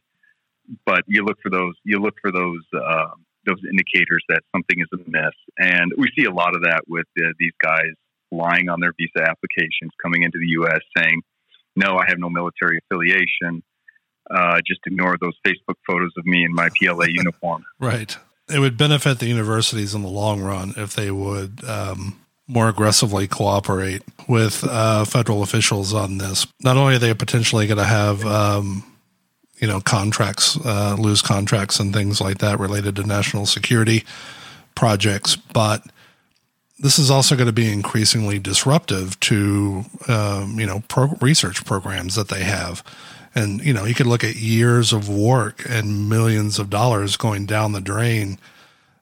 but 0.86 1.04
you 1.08 1.26
look 1.26 1.38
for 1.44 1.52
those. 1.52 1.74
You 1.84 2.00
look 2.00 2.16
for 2.22 2.32
those 2.32 2.64
um, 2.74 3.25
those 3.46 3.62
indicators 3.70 4.24
that 4.30 4.42
something 4.54 4.80
is 4.80 4.88
amiss. 4.94 5.34
And 5.58 5.92
we 5.98 6.10
see 6.18 6.26
a 6.26 6.32
lot 6.32 6.56
of 6.56 6.64
that 6.64 6.84
with 6.88 7.06
uh, 7.20 7.30
these 7.40 7.54
guys 7.62 7.92
lying 8.32 8.70
on 8.70 8.80
their 8.80 8.94
visa 8.98 9.30
applications 9.30 9.92
coming 10.02 10.24
into 10.24 10.38
the 10.40 10.48
U.S. 10.60 10.80
saying, 10.98 11.22
no, 11.76 11.98
I 11.98 12.06
have 12.08 12.20
no 12.20 12.30
military 12.30 12.80
affiliation. 12.80 13.64
Uh, 14.30 14.60
just 14.66 14.80
ignore 14.88 15.18
those 15.22 15.36
Facebook 15.46 15.76
photos 15.88 16.12
of 16.18 16.26
me 16.26 16.44
in 16.44 16.54
my 16.54 16.70
PLA 16.80 17.06
uniform. 17.10 17.64
Right. 17.80 18.18
It 18.50 18.60
would 18.60 18.78
benefit 18.78 19.20
the 19.20 19.28
universities 19.28 19.94
in 19.94 20.02
the 20.02 20.08
long 20.08 20.42
run 20.42 20.74
if 20.78 20.96
they 20.96 21.12
would 21.12 21.64
um, 21.66 22.20
more 22.48 22.70
aggressively 22.70 23.28
cooperate 23.28 24.04
with 24.28 24.64
uh, 24.64 25.06
federal 25.06 25.42
officials 25.42 25.94
on 25.94 26.18
this. 26.18 26.48
Not 26.62 26.78
only 26.78 26.96
are 26.96 27.00
they 27.00 27.14
potentially 27.14 27.68
going 27.68 27.78
to 27.78 27.84
have 27.84 28.24
um, 28.26 28.84
you 29.66 29.72
know 29.72 29.82
contracts, 29.82 30.60
uh, 30.64 30.96
lose 31.00 31.24
contracts 31.24 31.80
and 31.80 31.92
things 31.92 32.22
like 32.22 32.38
that 32.38 32.60
related 32.60 32.96
to 32.98 33.04
national 33.04 33.48
security 33.48 34.04
projects. 34.76 35.36
But 35.36 35.84
this 36.78 37.00
is 37.00 37.10
also 37.10 37.36
going 37.36 37.48
to 37.48 37.52
be 37.52 37.74
increasingly 37.74 38.38
disruptive 38.38 39.20
to 39.22 39.86
um, 40.08 40.60
you 40.60 40.68
know 40.68 40.84
pro- 40.88 41.18
research 41.20 41.66
programs 41.66 42.14
that 42.14 42.28
they 42.28 42.44
have. 42.44 42.84
And 43.34 43.60
you 43.66 43.74
know, 43.74 43.86
you 43.86 43.96
could 43.96 44.06
look 44.06 44.24
at 44.24 44.36
years 44.36 44.94
of 44.94 45.10
work 45.10 45.64
and 45.68 46.08
millions 46.08 46.60
of 46.60 46.70
dollars 46.70 47.18
going 47.18 47.48
down 47.48 47.72
the 47.72 47.82
drain 47.82 48.38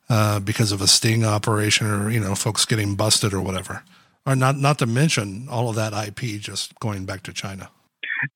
uh, 0.07 0.39
because 0.39 0.71
of 0.71 0.81
a 0.81 0.87
sting 0.87 1.25
operation, 1.25 1.87
or 1.87 2.09
you 2.09 2.21
know, 2.21 2.35
folks 2.35 2.63
getting 2.63 2.95
busted 2.95 3.33
or 3.33 3.41
whatever. 3.41 3.83
Or 4.25 4.33
not, 4.33 4.57
not 4.57 4.79
to 4.79 4.85
mention 4.85 5.49
all 5.49 5.67
of 5.67 5.75
that 5.75 5.91
IP 5.91 6.39
just 6.39 6.79
going 6.79 7.03
back 7.03 7.21
to 7.23 7.33
China. 7.33 7.69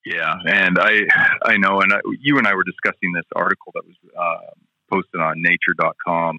Yeah, 0.06 0.34
and 0.46 0.77
I 0.79 1.01
I 1.46 1.58
know, 1.58 1.82
and 1.82 1.94
I, 1.94 2.00
you 2.20 2.38
and 2.38 2.48
I 2.48 2.56
were 2.56 2.63
discussing 2.63 3.12
this 3.13 3.25
article 3.36 3.72
that 3.75 3.86
was 3.86 3.96
uh, 4.17 4.51
posted 4.91 5.22
on 5.22 5.41
Nature.com 5.41 6.38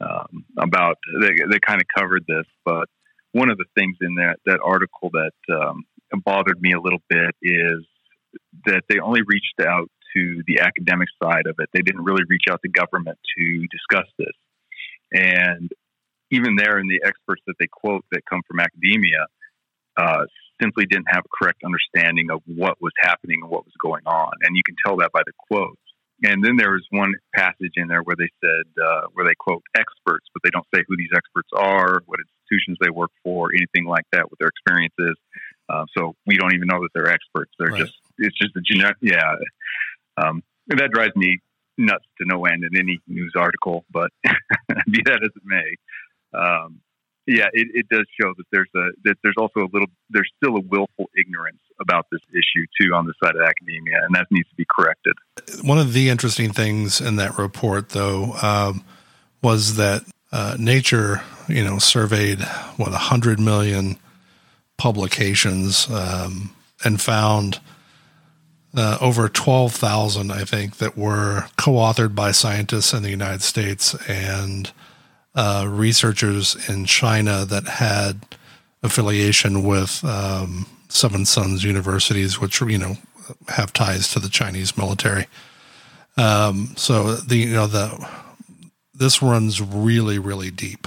um, 0.00 0.44
about 0.58 0.96
they, 1.20 1.30
they 1.50 1.58
kind 1.66 1.80
of 1.80 1.86
covered 1.96 2.24
this, 2.28 2.46
but 2.64 2.88
one 3.32 3.50
of 3.50 3.58
the 3.58 3.64
things 3.76 3.96
in 4.00 4.16
that 4.16 4.36
that 4.46 4.60
article 4.64 5.10
that 5.12 5.54
um, 5.54 5.84
bothered 6.24 6.60
me 6.60 6.72
a 6.72 6.80
little 6.80 7.02
bit 7.08 7.34
is 7.42 7.84
that 8.66 8.82
they 8.88 8.98
only 8.98 9.22
reached 9.26 9.60
out 9.66 9.90
to 10.14 10.42
the 10.46 10.60
academic 10.60 11.08
side 11.22 11.46
of 11.46 11.56
it. 11.58 11.68
They 11.72 11.82
didn't 11.82 12.04
really 12.04 12.24
reach 12.28 12.44
out 12.50 12.60
to 12.62 12.68
government 12.68 13.18
to 13.38 13.66
discuss 13.68 14.06
this, 14.18 14.34
and 15.12 15.70
even 16.30 16.56
there, 16.56 16.78
in 16.78 16.88
the 16.88 17.00
experts 17.04 17.42
that 17.46 17.54
they 17.60 17.68
quote 17.70 18.04
that 18.12 18.22
come 18.28 18.42
from 18.48 18.60
academia, 18.60 19.26
uh, 19.96 20.24
simply 20.60 20.86
didn't 20.86 21.08
have 21.08 21.24
a 21.24 21.28
correct 21.36 21.62
understanding 21.64 22.30
of 22.30 22.42
what 22.46 22.80
was 22.80 22.92
happening 23.00 23.40
and 23.42 23.50
what 23.50 23.64
was 23.64 23.74
going 23.80 24.06
on. 24.06 24.32
And 24.42 24.56
you 24.56 24.62
can 24.64 24.76
tell 24.84 24.96
that 24.98 25.12
by 25.12 25.22
the 25.24 25.32
quotes. 25.48 25.80
And 26.22 26.42
then 26.42 26.56
there 26.56 26.72
was 26.72 26.86
one 26.90 27.12
passage 27.34 27.72
in 27.76 27.88
there 27.88 28.02
where 28.02 28.16
they 28.16 28.30
said, 28.40 28.82
uh, 28.82 29.02
where 29.12 29.26
they 29.26 29.34
quote 29.38 29.62
experts, 29.76 30.26
but 30.32 30.42
they 30.42 30.50
don't 30.50 30.66
say 30.74 30.82
who 30.88 30.96
these 30.96 31.10
experts 31.14 31.50
are, 31.54 32.02
what 32.06 32.20
institutions 32.20 32.78
they 32.80 32.90
work 32.90 33.10
for, 33.22 33.50
anything 33.54 33.84
like 33.84 34.06
that, 34.12 34.30
what 34.30 34.38
their 34.38 34.48
experience 34.48 34.94
is. 34.98 35.14
Uh, 35.68 35.84
so 35.96 36.14
we 36.26 36.36
don't 36.36 36.54
even 36.54 36.68
know 36.68 36.80
that 36.80 36.88
they're 36.94 37.10
experts. 37.10 37.52
They're 37.58 37.68
right. 37.68 37.82
just, 37.82 37.94
it's 38.18 38.36
just 38.38 38.56
a 38.56 38.60
generic, 38.62 38.96
yeah. 39.02 39.34
Um, 40.16 40.42
that 40.68 40.90
drives 40.90 41.14
me 41.16 41.40
nuts 41.76 42.04
to 42.18 42.24
no 42.26 42.46
end 42.46 42.64
in 42.64 42.78
any 42.78 43.00
news 43.06 43.34
article, 43.36 43.84
but 43.90 44.10
be 44.24 45.02
that 45.04 45.20
as 45.22 45.30
it 45.36 45.42
may. 45.44 45.76
Um, 46.32 46.80
yeah, 47.26 47.46
it, 47.52 47.68
it 47.74 47.88
does 47.88 48.06
show 48.20 48.32
that 48.36 48.44
there's 48.52 48.68
a 48.76 48.90
that 49.04 49.16
there's 49.22 49.34
also 49.36 49.60
a 49.60 49.70
little 49.72 49.88
there's 50.10 50.30
still 50.36 50.56
a 50.56 50.60
willful 50.60 51.10
ignorance 51.18 51.58
about 51.80 52.06
this 52.10 52.20
issue 52.30 52.66
too 52.80 52.94
on 52.94 53.06
the 53.06 53.14
side 53.22 53.34
of 53.34 53.42
academia, 53.42 53.98
and 54.04 54.14
that 54.14 54.26
needs 54.30 54.48
to 54.48 54.54
be 54.54 54.66
corrected. 54.70 55.14
One 55.62 55.78
of 55.78 55.92
the 55.92 56.08
interesting 56.08 56.52
things 56.52 57.00
in 57.00 57.16
that 57.16 57.36
report, 57.36 57.90
though, 57.90 58.34
um, 58.42 58.84
was 59.42 59.76
that 59.76 60.04
uh, 60.30 60.56
Nature, 60.58 61.22
you 61.48 61.64
know, 61.64 61.78
surveyed 61.78 62.40
what 62.76 62.92
hundred 62.92 63.40
million 63.40 63.98
publications 64.76 65.90
um, 65.90 66.54
and 66.84 67.00
found. 67.00 67.60
Uh, 68.78 68.98
over 69.00 69.26
12,000, 69.26 70.30
I 70.30 70.44
think, 70.44 70.76
that 70.76 70.98
were 70.98 71.46
co 71.56 71.72
authored 71.72 72.14
by 72.14 72.30
scientists 72.30 72.92
in 72.92 73.02
the 73.02 73.08
United 73.08 73.40
States 73.40 73.94
and 74.06 74.70
uh, 75.36 75.66
researchers 75.68 76.56
in 76.68 76.86
China 76.86 77.44
that 77.44 77.68
had 77.68 78.26
affiliation 78.82 79.62
with 79.62 80.02
um, 80.04 80.66
Seven 80.88 81.26
Sons 81.26 81.62
Universities, 81.62 82.40
which 82.40 82.60
you 82.62 82.78
know 82.78 82.96
have 83.48 83.72
ties 83.72 84.08
to 84.08 84.18
the 84.18 84.30
Chinese 84.30 84.76
military. 84.78 85.26
Um, 86.16 86.72
so 86.76 87.14
the 87.16 87.36
you 87.36 87.52
know 87.52 87.66
the 87.66 88.08
this 88.94 89.20
runs 89.20 89.60
really 89.60 90.18
really 90.18 90.50
deep. 90.50 90.86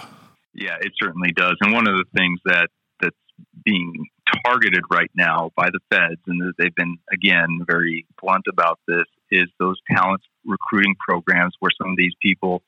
Yeah, 0.55 0.77
it 0.81 0.93
certainly 0.99 1.31
does. 1.31 1.55
And 1.61 1.71
one 1.71 1.87
of 1.87 1.95
the 1.95 2.05
things 2.17 2.39
that 2.45 2.69
that's 2.99 3.15
being 3.63 4.07
targeted 4.43 4.83
right 4.91 5.11
now 5.15 5.51
by 5.55 5.69
the 5.69 5.79
feds, 5.91 6.21
and 6.25 6.53
they've 6.57 6.75
been 6.75 6.97
again 7.13 7.59
very 7.67 8.07
blunt 8.19 8.45
about 8.49 8.79
this, 8.87 9.05
is 9.29 9.47
those 9.59 9.77
talent 9.95 10.21
recruiting 10.43 10.95
programs 11.07 11.53
where 11.59 11.71
some 11.79 11.91
of 11.91 11.97
these 11.97 12.13
people 12.19 12.63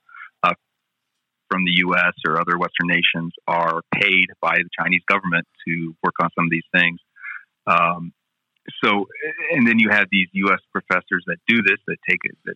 from 1.52 1.66
the 1.66 1.74
U.S. 1.88 2.14
or 2.26 2.40
other 2.40 2.58
Western 2.58 2.88
nations 2.88 3.34
are 3.46 3.82
paid 3.94 4.28
by 4.42 4.56
the 4.56 4.70
Chinese 4.80 5.02
government 5.08 5.46
to 5.68 5.94
work 6.02 6.16
on 6.22 6.30
some 6.34 6.46
of 6.46 6.52
these 6.52 6.64
things. 6.74 6.98
Um, 7.68 8.14
so, 8.82 9.06
and 9.52 9.68
then 9.68 9.78
you 9.78 9.90
have 9.90 10.08
these 10.12 10.28
U.S. 10.32 10.60
professors 10.72 11.24
that 11.28 11.38
do 11.48 11.58
this, 11.62 11.78
that 11.88 11.98
take 12.08 12.20
it, 12.24 12.38
that 12.46 12.56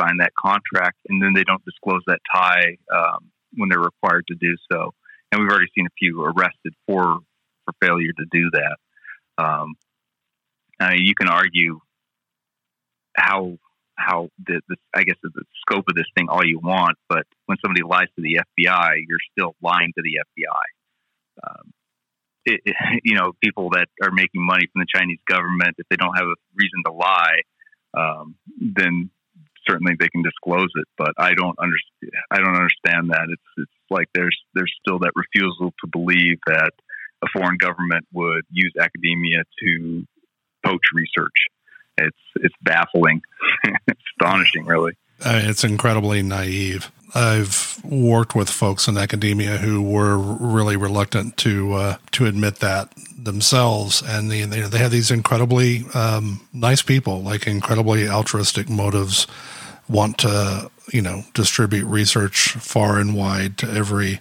sign 0.00 0.16
that 0.18 0.32
contract, 0.40 0.96
and 1.08 1.22
then 1.22 1.32
they 1.34 1.44
don't 1.44 1.64
disclose 1.64 2.00
that 2.06 2.20
tie 2.34 2.78
um, 2.96 3.30
when 3.56 3.68
they're 3.68 3.78
required 3.78 4.24
to 4.28 4.34
do 4.40 4.56
so. 4.72 4.92
And 5.30 5.40
we've 5.40 5.50
already 5.50 5.70
seen 5.76 5.86
a 5.86 5.94
few 5.98 6.24
arrested 6.24 6.72
for 6.86 7.18
for 7.64 7.74
failure 7.86 8.12
to 8.16 8.24
do 8.32 8.50
that. 8.52 8.76
Um, 9.36 9.74
I 10.80 10.94
mean, 10.94 11.04
you 11.04 11.14
can 11.14 11.28
argue 11.28 11.80
how 13.14 13.58
how 14.00 14.28
the, 14.46 14.60
the 14.68 14.76
I 14.94 15.02
guess 15.04 15.16
the 15.22 15.30
scope 15.62 15.84
of 15.88 15.94
this 15.94 16.06
thing 16.16 16.28
all 16.28 16.44
you 16.44 16.58
want, 16.58 16.96
but 17.08 17.24
when 17.46 17.58
somebody 17.62 17.82
lies 17.82 18.08
to 18.16 18.22
the 18.22 18.40
FBI, 18.40 19.04
you're 19.06 19.24
still 19.32 19.54
lying 19.62 19.92
to 19.96 20.02
the 20.02 20.18
FBI. 20.18 21.46
Um, 21.46 21.72
it, 22.44 22.60
it, 22.64 22.76
you 23.04 23.14
know, 23.14 23.32
people 23.42 23.70
that 23.70 23.88
are 24.02 24.10
making 24.12 24.44
money 24.44 24.66
from 24.72 24.80
the 24.80 24.86
Chinese 24.92 25.20
government, 25.28 25.76
if 25.78 25.86
they 25.88 25.96
don't 25.96 26.16
have 26.16 26.26
a 26.26 26.36
reason 26.54 26.82
to 26.86 26.92
lie, 26.92 27.40
um, 27.94 28.36
then 28.58 29.10
certainly 29.68 29.94
they 29.98 30.08
can 30.08 30.22
disclose 30.22 30.70
it. 30.76 30.88
But 30.96 31.12
I 31.18 31.34
don't 31.34 31.58
understand. 31.58 32.12
I 32.30 32.38
don't 32.38 32.56
understand 32.56 33.10
that. 33.10 33.26
It's 33.30 33.50
it's 33.58 33.78
like 33.90 34.08
there's 34.14 34.36
there's 34.54 34.72
still 34.80 35.00
that 35.00 35.12
refusal 35.14 35.72
to 35.80 35.86
believe 35.90 36.38
that 36.46 36.72
a 37.22 37.26
foreign 37.32 37.58
government 37.58 38.06
would 38.12 38.44
use 38.50 38.72
academia 38.80 39.42
to 39.62 40.06
poach 40.64 40.84
research 40.94 41.36
it's 42.00 42.18
it's 42.36 42.54
baffling, 42.62 43.22
astonishing, 44.20 44.66
really. 44.66 44.92
Mean, 45.24 45.50
it's 45.50 45.64
incredibly 45.64 46.22
naive. 46.22 46.90
I've 47.14 47.80
worked 47.84 48.34
with 48.34 48.48
folks 48.48 48.86
in 48.86 48.96
academia 48.96 49.56
who 49.56 49.82
were 49.82 50.16
really 50.16 50.76
reluctant 50.76 51.36
to 51.38 51.74
uh, 51.74 51.96
to 52.12 52.26
admit 52.26 52.56
that 52.56 52.92
themselves, 53.18 54.02
and 54.06 54.30
they 54.30 54.44
they 54.44 54.78
have 54.78 54.90
these 54.90 55.10
incredibly 55.10 55.84
um, 55.94 56.46
nice 56.52 56.82
people, 56.82 57.22
like 57.22 57.46
incredibly 57.46 58.08
altruistic 58.08 58.68
motives, 58.68 59.26
want 59.88 60.18
to 60.18 60.70
you 60.92 61.02
know 61.02 61.22
distribute 61.34 61.86
research 61.86 62.52
far 62.52 62.98
and 62.98 63.14
wide 63.14 63.58
to 63.58 63.70
every 63.70 64.20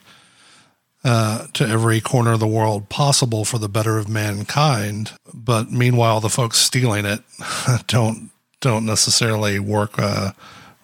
uh, 1.03 1.47
to 1.53 1.67
every 1.67 2.01
corner 2.01 2.33
of 2.33 2.39
the 2.39 2.47
world 2.47 2.89
possible 2.89 3.45
for 3.45 3.57
the 3.57 3.69
better 3.69 3.97
of 3.97 4.09
mankind. 4.09 5.13
But 5.33 5.71
meanwhile, 5.71 6.19
the 6.19 6.29
folks 6.29 6.57
stealing 6.57 7.05
it 7.05 7.21
don't 7.87 8.31
don't 8.61 8.85
necessarily 8.85 9.59
work 9.59 9.97
uh, 9.97 10.31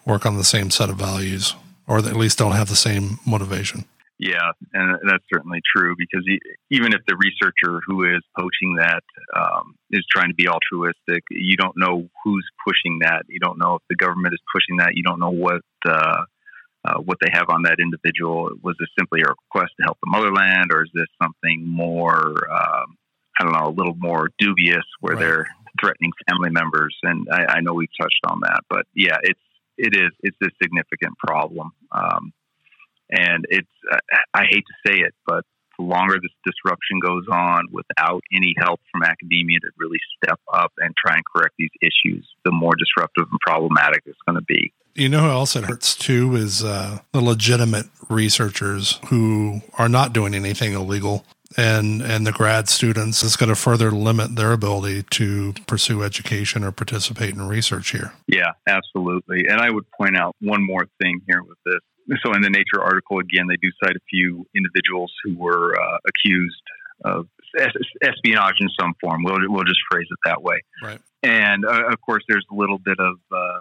work 0.06 0.24
on 0.24 0.36
the 0.36 0.44
same 0.44 0.70
set 0.70 0.88
of 0.88 0.96
values, 0.96 1.54
or 1.86 1.98
at 1.98 2.16
least 2.16 2.38
don't 2.38 2.52
have 2.52 2.68
the 2.68 2.76
same 2.76 3.18
motivation. 3.26 3.84
Yeah, 4.18 4.52
and 4.72 4.98
that's 5.06 5.24
certainly 5.30 5.60
true 5.76 5.94
because 5.98 6.26
even 6.70 6.94
if 6.94 7.02
the 7.06 7.16
researcher 7.16 7.82
who 7.86 8.04
is 8.04 8.22
poaching 8.38 8.76
that 8.76 9.02
um, 9.36 9.74
is 9.90 10.06
trying 10.10 10.28
to 10.28 10.34
be 10.34 10.48
altruistic, 10.48 11.22
you 11.30 11.56
don't 11.58 11.76
know 11.76 12.08
who's 12.24 12.48
pushing 12.66 13.00
that. 13.00 13.24
You 13.28 13.40
don't 13.40 13.58
know 13.58 13.74
if 13.74 13.82
the 13.90 13.96
government 13.96 14.32
is 14.32 14.40
pushing 14.54 14.78
that. 14.78 14.92
You 14.94 15.02
don't 15.02 15.20
know 15.20 15.30
what 15.30 15.60
uh, 15.86 16.24
uh, 16.86 16.98
what 16.98 17.18
they 17.20 17.28
have 17.32 17.48
on 17.48 17.62
that 17.62 17.76
individual. 17.80 18.50
Was 18.62 18.76
this 18.78 18.88
simply 18.98 19.20
a 19.20 19.30
request 19.30 19.72
to 19.78 19.84
help 19.84 19.98
the 20.02 20.10
motherland, 20.10 20.70
or 20.72 20.84
is 20.84 20.90
this 20.94 21.08
something 21.20 21.66
more, 21.66 22.34
um, 22.50 22.96
I 23.38 23.44
don't 23.44 23.52
know, 23.52 23.68
a 23.68 23.76
little 23.76 23.96
more 23.98 24.30
dubious 24.38 24.84
where 25.00 25.16
right. 25.16 25.20
they're 25.20 25.46
threatening 25.80 26.12
family 26.28 26.50
members? 26.50 26.96
And 27.02 27.26
I, 27.30 27.56
I, 27.56 27.60
know 27.60 27.74
we've 27.74 27.88
touched 28.00 28.20
on 28.28 28.40
that, 28.40 28.60
but 28.70 28.86
yeah, 28.94 29.16
it's 29.22 29.40
it 29.76 29.94
is 29.94 30.12
it's 30.20 30.36
a 30.42 30.48
significant 30.62 31.18
problem, 31.18 31.72
um, 31.92 32.32
and 33.10 33.44
it's 33.48 33.68
I 34.32 34.44
hate 34.48 34.64
to 34.66 34.90
say 34.90 35.00
it, 35.00 35.14
but 35.26 35.44
the 35.78 35.84
longer 35.84 36.16
this 36.20 36.32
disruption 36.44 37.00
goes 37.00 37.24
on 37.30 37.66
without 37.72 38.22
any 38.32 38.54
help 38.58 38.80
from 38.90 39.02
academia 39.02 39.60
to 39.60 39.68
really 39.78 39.98
step 40.22 40.40
up 40.52 40.72
and 40.78 40.94
try 40.96 41.14
and 41.14 41.22
correct 41.34 41.54
these 41.58 41.70
issues, 41.80 42.26
the 42.44 42.52
more 42.52 42.72
disruptive 42.78 43.26
and 43.30 43.40
problematic 43.40 44.02
it's 44.06 44.18
going 44.26 44.38
to 44.38 44.44
be. 44.44 44.72
You 44.94 45.10
know 45.10 45.20
who 45.20 45.30
else 45.30 45.56
it 45.56 45.64
hurts 45.64 45.94
too 45.94 46.34
is 46.36 46.64
uh, 46.64 47.00
the 47.12 47.20
legitimate 47.20 47.86
researchers 48.08 48.98
who 49.08 49.60
are 49.76 49.90
not 49.90 50.14
doing 50.14 50.34
anything 50.34 50.72
illegal. 50.72 51.24
And, 51.56 52.02
and 52.02 52.26
the 52.26 52.32
grad 52.32 52.68
students 52.68 53.22
is 53.22 53.36
going 53.36 53.48
to 53.48 53.54
further 53.54 53.90
limit 53.90 54.36
their 54.36 54.52
ability 54.52 55.04
to 55.10 55.54
pursue 55.66 56.02
education 56.02 56.64
or 56.64 56.72
participate 56.72 57.34
in 57.34 57.46
research 57.46 57.90
here. 57.90 58.12
Yeah, 58.26 58.52
absolutely. 58.66 59.46
And 59.48 59.60
I 59.60 59.70
would 59.70 59.84
point 59.92 60.16
out 60.16 60.34
one 60.40 60.64
more 60.64 60.86
thing 61.00 61.20
here 61.28 61.42
with 61.42 61.56
this 61.64 61.80
so 62.22 62.32
in 62.34 62.42
the 62.42 62.50
Nature 62.50 62.82
article, 62.82 63.18
again, 63.18 63.46
they 63.48 63.56
do 63.56 63.70
cite 63.82 63.96
a 63.96 64.04
few 64.08 64.46
individuals 64.54 65.12
who 65.24 65.36
were 65.36 65.74
uh, 65.74 65.98
accused 66.06 66.62
of 67.04 67.28
espionage 68.02 68.56
in 68.60 68.68
some 68.78 68.94
form. 69.00 69.22
We'll 69.24 69.38
we'll 69.48 69.64
just 69.64 69.80
phrase 69.90 70.06
it 70.10 70.18
that 70.24 70.42
way. 70.42 70.62
Right. 70.82 71.00
And 71.22 71.64
uh, 71.64 71.88
of 71.90 72.00
course, 72.00 72.24
there's 72.28 72.46
a 72.50 72.54
little 72.54 72.78
bit 72.78 72.98
of 72.98 73.16
uh, 73.32 73.60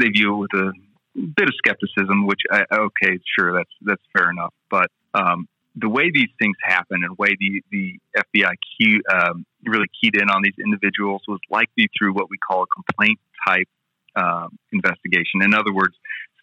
they 0.00 0.08
view 0.08 0.34
it 0.34 0.38
with 0.38 0.54
a 0.54 0.72
bit 1.14 1.48
of 1.48 1.54
skepticism, 1.56 2.26
which 2.26 2.40
I, 2.50 2.64
okay, 2.72 3.18
sure, 3.38 3.52
that's 3.52 3.70
that's 3.82 4.02
fair 4.16 4.30
enough. 4.30 4.52
But 4.70 4.90
um, 5.14 5.48
the 5.76 5.88
way 5.88 6.10
these 6.12 6.30
things 6.38 6.56
happen 6.62 7.02
and 7.02 7.10
the 7.10 7.16
way 7.18 7.36
the 7.38 7.62
the 7.70 7.98
FBI 8.16 8.54
key, 8.78 9.00
um, 9.12 9.46
really 9.64 9.88
keyed 10.00 10.16
in 10.16 10.28
on 10.28 10.42
these 10.42 10.58
individuals 10.58 11.22
was 11.28 11.40
likely 11.50 11.88
through 11.96 12.14
what 12.14 12.28
we 12.30 12.38
call 12.38 12.64
a 12.64 12.66
complaint 12.66 13.18
type 13.46 13.68
um, 14.16 14.58
investigation. 14.72 15.42
In 15.42 15.54
other 15.54 15.72
words, 15.72 15.94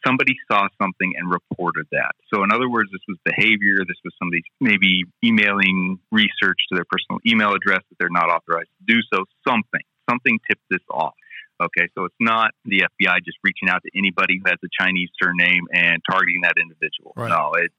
somebody 0.05 0.35
saw 0.51 0.67
something 0.81 1.13
and 1.17 1.31
reported 1.31 1.87
that. 1.91 2.11
So, 2.33 2.43
in 2.43 2.51
other 2.51 2.69
words, 2.69 2.89
this 2.91 3.01
was 3.07 3.17
behavior. 3.25 3.83
This 3.87 3.99
was 4.03 4.13
somebody 4.19 4.41
maybe 4.59 5.03
emailing 5.23 5.99
research 6.11 6.59
to 6.69 6.75
their 6.75 6.85
personal 6.85 7.19
email 7.27 7.53
address 7.53 7.83
that 7.89 7.95
they're 7.99 8.09
not 8.09 8.29
authorized 8.29 8.69
to 8.79 8.93
do 8.93 8.99
so. 9.11 9.25
Something, 9.47 9.83
something 10.09 10.39
tipped 10.47 10.63
this 10.69 10.83
off. 10.89 11.15
Okay, 11.61 11.89
so 11.93 12.05
it's 12.05 12.15
not 12.21 12.51
the 12.63 12.87
FBI 12.87 13.17
just 13.25 13.37
reaching 13.43 13.67
out 13.67 13.81
to 13.83 13.91
anybody 13.97 14.39
who 14.39 14.49
has 14.49 14.57
a 14.63 14.69
Chinese 14.81 15.09
surname 15.21 15.67
and 15.73 16.01
targeting 16.09 16.41
that 16.43 16.55
individual. 16.55 17.11
Right. 17.17 17.27
No, 17.27 17.51
it, 17.55 17.71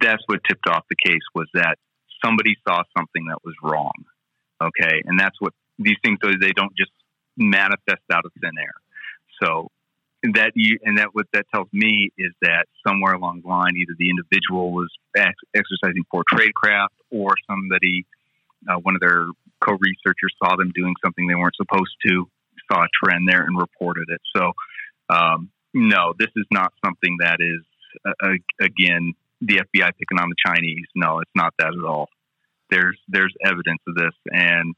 that's 0.00 0.22
what 0.26 0.40
tipped 0.48 0.66
off 0.66 0.84
the 0.90 0.96
case 0.96 1.22
was 1.36 1.46
that 1.54 1.78
somebody 2.24 2.56
saw 2.66 2.82
something 2.96 3.26
that 3.28 3.38
was 3.44 3.54
wrong. 3.62 3.94
Okay, 4.60 5.02
and 5.04 5.20
that's 5.20 5.36
what 5.38 5.52
these 5.78 5.94
things 6.02 6.18
they 6.20 6.50
don't 6.50 6.76
just 6.76 6.90
manifest 7.36 8.02
out 8.12 8.24
of 8.24 8.32
thin 8.40 8.58
air. 8.58 8.74
So 9.40 9.70
that 10.22 10.52
you 10.54 10.78
and 10.82 10.98
that 10.98 11.10
what 11.12 11.26
that 11.32 11.46
tells 11.54 11.68
me 11.72 12.10
is 12.18 12.32
that 12.42 12.66
somewhere 12.86 13.14
along 13.14 13.42
the 13.42 13.48
line, 13.48 13.76
either 13.76 13.94
the 13.98 14.10
individual 14.10 14.72
was 14.72 14.90
ex- 15.16 15.34
exercising 15.54 16.04
poor 16.10 16.24
tradecraft, 16.32 16.96
or 17.10 17.34
somebody, 17.48 18.04
uh, 18.68 18.76
one 18.76 18.94
of 18.94 19.00
their 19.00 19.26
co-researchers, 19.60 20.34
saw 20.42 20.56
them 20.56 20.72
doing 20.74 20.94
something 21.04 21.26
they 21.26 21.34
weren't 21.34 21.56
supposed 21.56 21.94
to, 22.06 22.28
saw 22.70 22.82
a 22.82 22.88
trend 23.02 23.28
there, 23.28 23.42
and 23.42 23.56
reported 23.58 24.06
it. 24.08 24.20
So, 24.36 24.52
um, 25.08 25.50
no, 25.72 26.14
this 26.18 26.30
is 26.36 26.46
not 26.50 26.72
something 26.84 27.16
that 27.20 27.38
is 27.40 27.62
uh, 28.04 28.34
again 28.60 29.14
the 29.40 29.56
FBI 29.56 29.90
picking 29.98 30.18
on 30.20 30.30
the 30.30 30.36
Chinese. 30.44 30.86
No, 30.96 31.20
it's 31.20 31.30
not 31.36 31.54
that 31.58 31.68
at 31.68 31.88
all. 31.88 32.08
There's 32.70 32.98
there's 33.08 33.34
evidence 33.44 33.80
of 33.86 33.94
this, 33.94 34.14
and 34.32 34.74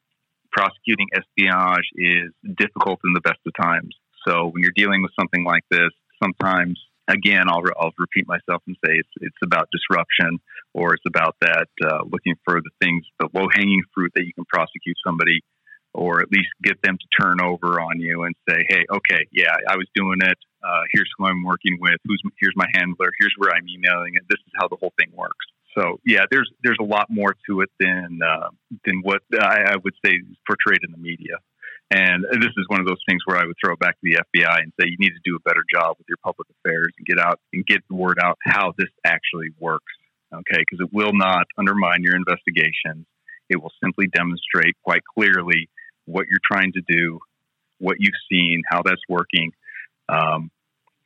prosecuting 0.52 1.08
espionage 1.14 1.88
is 1.94 2.30
difficult 2.56 3.00
in 3.04 3.12
the 3.14 3.20
best 3.20 3.38
of 3.46 3.52
times. 3.60 3.94
So 4.26 4.46
when 4.46 4.62
you're 4.62 4.76
dealing 4.76 5.02
with 5.02 5.12
something 5.18 5.44
like 5.44 5.64
this, 5.70 5.90
sometimes 6.22 6.78
again, 7.08 7.48
I'll, 7.48 7.62
I'll 7.78 7.92
repeat 7.98 8.26
myself 8.28 8.62
and 8.66 8.76
say 8.84 8.92
it's, 8.94 9.08
it's 9.20 9.36
about 9.42 9.68
disruption 9.72 10.38
or 10.74 10.94
it's 10.94 11.04
about 11.06 11.36
that 11.40 11.68
uh, 11.84 12.02
looking 12.04 12.36
for 12.44 12.60
the 12.60 12.70
things, 12.80 13.04
the 13.18 13.28
low 13.34 13.46
hanging 13.52 13.82
fruit 13.94 14.12
that 14.14 14.24
you 14.24 14.32
can 14.32 14.44
prosecute 14.44 14.96
somebody 15.04 15.40
or 15.92 16.20
at 16.20 16.30
least 16.30 16.48
get 16.62 16.80
them 16.82 16.96
to 16.96 17.06
turn 17.20 17.40
over 17.40 17.80
on 17.80 17.98
you 17.98 18.22
and 18.22 18.34
say, 18.48 18.64
hey, 18.68 18.84
okay, 18.90 19.26
yeah, 19.32 19.54
I 19.68 19.76
was 19.76 19.86
doing 19.94 20.18
it. 20.22 20.38
Uh, 20.62 20.82
here's 20.92 21.10
who 21.18 21.26
I'm 21.26 21.42
working 21.42 21.78
with. 21.80 21.96
Who's 22.04 22.22
here's 22.38 22.54
my 22.54 22.66
handler. 22.74 23.10
Here's 23.18 23.34
where 23.38 23.50
I'm 23.50 23.66
emailing, 23.68 24.16
and 24.16 24.26
this 24.28 24.38
is 24.46 24.52
how 24.60 24.68
the 24.68 24.76
whole 24.76 24.92
thing 24.98 25.10
works. 25.16 25.46
So 25.76 25.98
yeah, 26.04 26.24
there's 26.30 26.50
there's 26.62 26.78
a 26.80 26.84
lot 26.84 27.06
more 27.08 27.34
to 27.48 27.62
it 27.62 27.70
than 27.80 28.20
uh, 28.24 28.50
than 28.84 29.00
what 29.02 29.22
I, 29.32 29.72
I 29.72 29.76
would 29.82 29.94
say 30.04 30.12
is 30.12 30.36
portrayed 30.46 30.80
in 30.84 30.92
the 30.92 30.98
media. 30.98 31.38
And 31.90 32.24
this 32.24 32.54
is 32.56 32.64
one 32.68 32.80
of 32.80 32.86
those 32.86 33.02
things 33.08 33.20
where 33.24 33.36
I 33.36 33.44
would 33.44 33.56
throw 33.62 33.74
it 33.74 33.80
back 33.80 33.94
to 33.94 34.00
the 34.02 34.22
FBI 34.22 34.58
and 34.62 34.72
say, 34.78 34.86
you 34.86 34.96
need 34.98 35.10
to 35.10 35.24
do 35.24 35.34
a 35.34 35.40
better 35.40 35.62
job 35.74 35.96
with 35.98 36.06
your 36.08 36.18
public 36.22 36.46
affairs 36.50 36.92
and 36.96 37.04
get 37.04 37.18
out 37.18 37.40
and 37.52 37.66
get 37.66 37.82
the 37.88 37.96
word 37.96 38.18
out 38.22 38.38
how 38.44 38.72
this 38.78 38.88
actually 39.04 39.48
works. 39.58 39.92
Okay. 40.32 40.58
Because 40.58 40.86
it 40.86 40.92
will 40.92 41.12
not 41.12 41.46
undermine 41.58 42.02
your 42.02 42.14
investigations. 42.14 43.06
It 43.48 43.60
will 43.60 43.72
simply 43.82 44.06
demonstrate 44.06 44.76
quite 44.84 45.02
clearly 45.04 45.68
what 46.04 46.26
you're 46.28 46.38
trying 46.44 46.72
to 46.74 46.82
do, 46.86 47.18
what 47.78 47.96
you've 47.98 48.14
seen, 48.30 48.62
how 48.70 48.82
that's 48.84 49.02
working. 49.08 49.50
Um, 50.08 50.52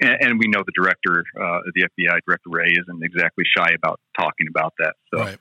and, 0.01 0.16
and, 0.20 0.38
we 0.38 0.49
know 0.49 0.62
the 0.66 0.73
director 0.75 1.25
uh, 1.40 1.61
the 1.75 1.88
FBI, 1.88 2.18
Director 2.27 2.51
Wray, 2.51 2.73
isn't 2.73 3.03
exactly 3.03 3.44
shy 3.57 3.70
about 3.75 4.01
talking 4.18 4.49
about 4.51 4.75
that. 4.79 4.94
So, 5.12 5.20
right. 5.20 5.38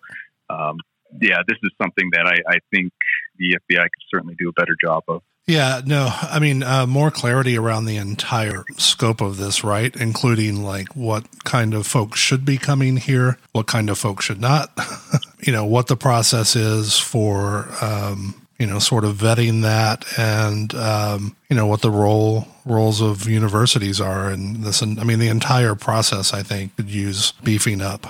um, 0.50 0.78
yeah, 1.20 1.40
this 1.48 1.58
is 1.64 1.72
something 1.82 2.10
that 2.14 2.26
I, 2.26 2.54
I 2.54 2.58
think 2.72 2.94
the 3.38 3.58
FBI 3.58 3.82
could 3.82 4.04
certainly 4.14 4.36
do 4.38 4.50
a 4.50 4.54
better 4.54 4.76
job 4.80 5.04
of. 5.08 5.22
Yeah, 5.46 5.82
no, 5.86 6.10
I 6.10 6.40
mean, 6.40 6.64
uh, 6.64 6.86
more 6.88 7.12
clarity 7.12 7.58
around 7.58 7.86
the 7.86 7.98
entire 7.98 8.64
scope 8.78 9.20
of 9.20 9.36
this, 9.36 9.62
right? 9.62 9.94
Including 9.94 10.64
like 10.64 10.96
what 10.96 11.26
kind 11.44 11.74
of 11.74 11.86
folks 11.86 12.20
should 12.20 12.46
be 12.46 12.58
coming 12.58 12.96
here, 12.96 13.38
what 13.52 13.68
kind 13.68 13.90
of 13.90 13.98
folks 13.98 14.24
should 14.24 14.40
not, 14.40 14.72
you 15.42 15.52
know, 15.52 15.66
what 15.66 15.88
the 15.88 15.98
process 15.98 16.56
is 16.56 16.98
for, 16.98 17.68
um, 17.82 18.36
you 18.58 18.66
know, 18.66 18.80
sort 18.80 19.04
of 19.04 19.18
vetting 19.18 19.64
that 19.64 20.06
and, 20.18 20.74
um, 20.76 21.36
you 21.50 21.58
know, 21.58 21.66
what 21.66 21.82
the 21.82 21.92
role 21.92 22.48
roles 22.66 23.02
of 23.02 23.28
universities 23.28 24.00
are. 24.00 24.30
And 24.30 24.64
this, 24.64 24.82
and 24.82 24.98
I 24.98 25.04
mean, 25.04 25.20
the 25.20 25.28
entire 25.28 25.76
process, 25.76 26.34
I 26.34 26.44
think, 26.44 26.74
could 26.78 26.90
use 26.90 27.34
beefing 27.44 27.82
up. 27.82 28.08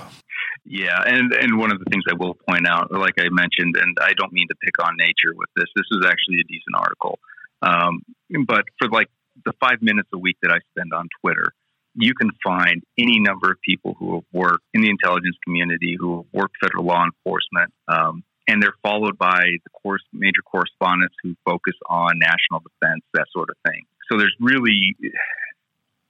Yeah, 0.64 0.98
and 1.04 1.32
and 1.32 1.58
one 1.58 1.72
of 1.72 1.78
the 1.78 1.84
things 1.90 2.04
I 2.08 2.14
will 2.14 2.34
point 2.48 2.66
out, 2.66 2.90
like 2.90 3.14
I 3.18 3.28
mentioned, 3.30 3.76
and 3.76 3.96
I 4.00 4.14
don't 4.14 4.32
mean 4.32 4.48
to 4.48 4.54
pick 4.62 4.82
on 4.82 4.96
nature 4.96 5.34
with 5.36 5.50
this. 5.56 5.66
This 5.76 5.86
is 5.90 6.06
actually 6.06 6.40
a 6.40 6.44
decent 6.44 6.74
article, 6.76 7.18
um, 7.60 8.02
but 8.46 8.64
for 8.78 8.88
like 8.88 9.08
the 9.44 9.52
five 9.60 9.82
minutes 9.82 10.08
a 10.14 10.18
week 10.18 10.36
that 10.42 10.50
I 10.50 10.58
spend 10.72 10.94
on 10.94 11.08
Twitter, 11.20 11.52
you 11.94 12.14
can 12.14 12.30
find 12.42 12.82
any 12.98 13.20
number 13.20 13.50
of 13.50 13.60
people 13.60 13.94
who 13.98 14.14
have 14.14 14.24
worked 14.32 14.64
in 14.72 14.80
the 14.80 14.88
intelligence 14.88 15.36
community, 15.44 15.96
who 15.98 16.18
have 16.18 16.26
worked 16.32 16.56
federal 16.62 16.84
law 16.84 17.04
enforcement, 17.04 17.72
um, 17.88 18.24
and 18.48 18.62
they're 18.62 18.76
followed 18.82 19.18
by 19.18 19.42
the 19.64 19.70
course 19.82 20.02
major 20.12 20.42
correspondents 20.44 21.14
who 21.22 21.34
focus 21.44 21.74
on 21.90 22.18
national 22.18 22.60
defense, 22.60 23.04
that 23.12 23.26
sort 23.32 23.50
of 23.50 23.56
thing. 23.70 23.82
So 24.10 24.18
there's 24.18 24.34
really 24.40 24.96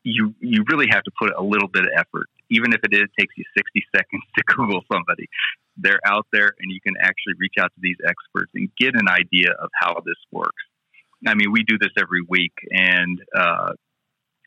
you 0.05 0.35
you 0.41 0.65
really 0.71 0.87
have 0.91 1.03
to 1.05 1.11
put 1.19 1.33
a 1.37 1.43
little 1.43 1.69
bit 1.69 1.83
of 1.83 1.91
effort, 1.97 2.29
even 2.51 2.73
if 2.73 2.81
it 2.85 2.95
is, 2.95 3.09
takes 3.19 3.35
you 3.37 3.45
60 3.57 3.85
seconds 3.97 4.23
to 4.37 4.45
Google 4.55 4.83
somebody. 4.93 5.29
They're 5.77 6.01
out 6.07 6.27
there, 6.33 6.55
and 6.61 6.71
you 6.71 6.81
can 6.81 6.95
actually 7.01 7.35
reach 7.39 7.55
out 7.59 7.73
to 7.75 7.81
these 7.81 7.97
experts 8.07 8.53
and 8.55 8.69
get 8.79 8.95
an 8.95 9.09
idea 9.09 9.51
of 9.51 9.71
how 9.75 9.95
this 10.05 10.21
works. 10.31 10.63
I 11.27 11.35
mean, 11.35 11.51
we 11.51 11.65
do 11.65 11.79
this 11.79 11.91
every 11.99 12.21
week, 12.29 12.53
and 12.71 13.19
uh, 13.35 13.73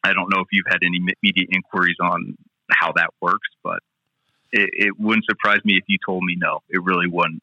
I 0.03 0.13
don't 0.13 0.31
know 0.33 0.41
if 0.41 0.47
you've 0.51 0.67
had 0.69 0.79
any 0.83 1.01
media 1.23 1.45
inquiries 1.51 1.97
on 1.99 2.37
how 2.71 2.93
that 2.95 3.09
works, 3.19 3.49
but 3.63 3.79
it, 4.51 4.69
it 4.73 4.99
wouldn't 4.99 5.25
surprise 5.25 5.59
me 5.65 5.75
if 5.77 5.83
you 5.87 5.97
told 6.05 6.23
me 6.23 6.35
no. 6.37 6.59
It 6.69 6.83
really 6.83 7.07
wouldn't 7.07 7.41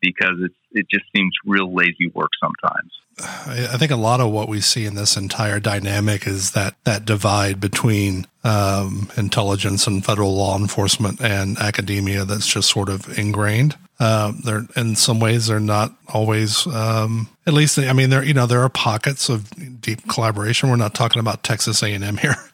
because 0.00 0.36
it's 0.40 0.54
it 0.72 0.86
just 0.90 1.04
seems 1.14 1.32
real 1.44 1.74
lazy 1.74 2.10
work 2.14 2.30
sometimes. 2.40 2.92
I 3.18 3.78
think 3.78 3.90
a 3.90 3.96
lot 3.96 4.20
of 4.20 4.30
what 4.30 4.46
we 4.46 4.60
see 4.60 4.84
in 4.84 4.94
this 4.94 5.16
entire 5.16 5.58
dynamic 5.58 6.26
is 6.26 6.50
that 6.50 6.74
that 6.84 7.06
divide 7.06 7.60
between 7.60 8.26
um, 8.44 9.10
intelligence 9.16 9.86
and 9.86 10.04
federal 10.04 10.36
law 10.36 10.58
enforcement 10.58 11.20
and 11.22 11.56
academia 11.58 12.26
that's 12.26 12.46
just 12.46 12.68
sort 12.70 12.90
of 12.90 13.18
ingrained. 13.18 13.76
Uh, 13.98 14.32
they're 14.44 14.66
in 14.76 14.96
some 14.96 15.18
ways 15.18 15.46
they're 15.46 15.60
not 15.60 15.94
always. 16.08 16.66
Um, 16.66 17.30
at 17.46 17.54
least 17.54 17.78
I 17.78 17.94
mean 17.94 18.10
there 18.10 18.22
you 18.22 18.34
know 18.34 18.46
there 18.46 18.60
are 18.60 18.68
pockets 18.68 19.30
of 19.30 19.80
deep 19.80 20.06
collaboration. 20.08 20.68
We're 20.68 20.76
not 20.76 20.94
talking 20.94 21.20
about 21.20 21.42
Texas 21.42 21.82
A 21.82 21.92
and 21.92 22.04
M 22.04 22.18
here. 22.18 22.36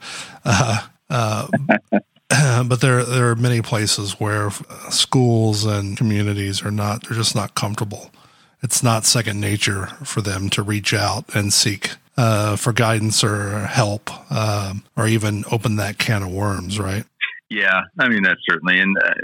Uh, 0.44 0.84
uh, 1.08 1.46
but 2.66 2.80
there 2.80 3.04
there 3.04 3.30
are 3.30 3.36
many 3.36 3.60
places 3.60 4.18
where 4.18 4.50
schools 4.90 5.64
and 5.64 5.96
communities 5.96 6.62
are 6.62 6.70
not 6.70 7.04
they're 7.04 7.16
just 7.16 7.34
not 7.34 7.54
comfortable. 7.54 8.10
It's 8.62 8.82
not 8.82 9.04
second 9.04 9.40
nature 9.40 9.86
for 10.04 10.20
them 10.20 10.48
to 10.50 10.62
reach 10.62 10.94
out 10.94 11.34
and 11.34 11.52
seek 11.52 11.90
uh, 12.16 12.56
for 12.56 12.72
guidance 12.72 13.24
or 13.24 13.66
help, 13.66 14.10
um, 14.30 14.84
or 14.96 15.06
even 15.08 15.44
open 15.50 15.76
that 15.76 15.98
can 15.98 16.22
of 16.22 16.30
worms, 16.30 16.78
right? 16.78 17.04
Yeah, 17.50 17.82
I 17.98 18.08
mean 18.08 18.22
that's 18.22 18.40
certainly, 18.48 18.78
and 18.78 18.96
uh, 18.96 19.14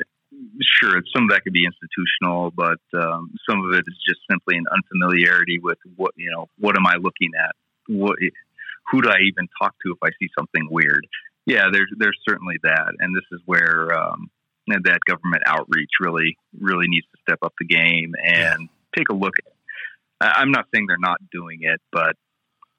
sure, 0.60 1.00
some 1.14 1.24
of 1.24 1.30
that 1.30 1.44
could 1.44 1.52
be 1.52 1.64
institutional, 1.64 2.50
but 2.50 2.80
um, 2.94 3.30
some 3.48 3.64
of 3.64 3.72
it 3.72 3.84
is 3.86 3.96
just 4.06 4.20
simply 4.30 4.56
an 4.56 4.64
unfamiliarity 4.72 5.60
with 5.60 5.78
what 5.96 6.12
you 6.16 6.30
know. 6.30 6.48
What 6.58 6.76
am 6.76 6.86
I 6.86 6.96
looking 6.96 7.30
at? 7.38 7.54
What 7.86 8.18
who 8.90 9.02
do 9.02 9.08
I 9.08 9.18
even 9.26 9.48
talk 9.60 9.74
to 9.84 9.92
if 9.92 9.98
I 10.02 10.10
see 10.18 10.28
something 10.36 10.68
weird? 10.70 11.06
Yeah, 11.48 11.68
there's 11.72 11.90
there's 11.96 12.18
certainly 12.28 12.56
that, 12.62 12.92
and 12.98 13.16
this 13.16 13.24
is 13.32 13.40
where 13.46 13.90
um, 13.98 14.30
that 14.66 15.00
government 15.06 15.42
outreach 15.46 15.92
really 15.98 16.36
really 16.60 16.86
needs 16.88 17.06
to 17.06 17.18
step 17.22 17.38
up 17.42 17.54
the 17.58 17.64
game 17.66 18.12
and 18.22 18.60
yeah. 18.60 18.66
take 18.94 19.08
a 19.08 19.14
look. 19.14 19.32
At, 20.20 20.36
I'm 20.36 20.50
not 20.50 20.66
saying 20.72 20.86
they're 20.88 20.98
not 20.98 21.20
doing 21.32 21.60
it, 21.62 21.80
but 21.90 22.16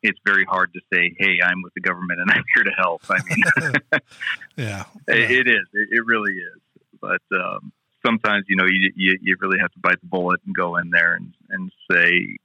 it's 0.03 0.19
very 0.23 0.45
hard 0.45 0.71
to 0.73 0.82
say, 0.93 1.15
"Hey, 1.17 1.39
I'm 1.43 1.63
with 1.63 1.73
the 1.73 1.82
government 1.82 2.19
and 2.19 2.29
I'm 2.29 2.43
here 2.53 2.63
to 2.63 2.71
help." 2.77 3.01
I 3.10 3.17
mean, 3.27 3.73
yeah, 4.55 4.84
it, 5.08 5.32
it 5.32 5.47
is. 5.47 5.65
It, 5.73 5.89
it, 5.91 6.05
really 6.05 6.34
is. 6.34 6.62
But 7.01 7.21
um, 7.34 7.71
sometimes, 8.05 8.45
you 8.49 8.55
know, 8.55 8.65
you, 8.65 8.91
you, 8.95 9.17
you 9.19 9.36
really 9.39 9.58
have 9.60 9.71
to 9.71 9.79
bite 9.79 9.99
the 9.99 10.08
bullet 10.08 10.41
and 10.45 10.55
go 10.55 10.77
in 10.77 10.91
there 10.91 11.15
and 11.15 11.34
and 11.49 11.71
say, 11.91 12.38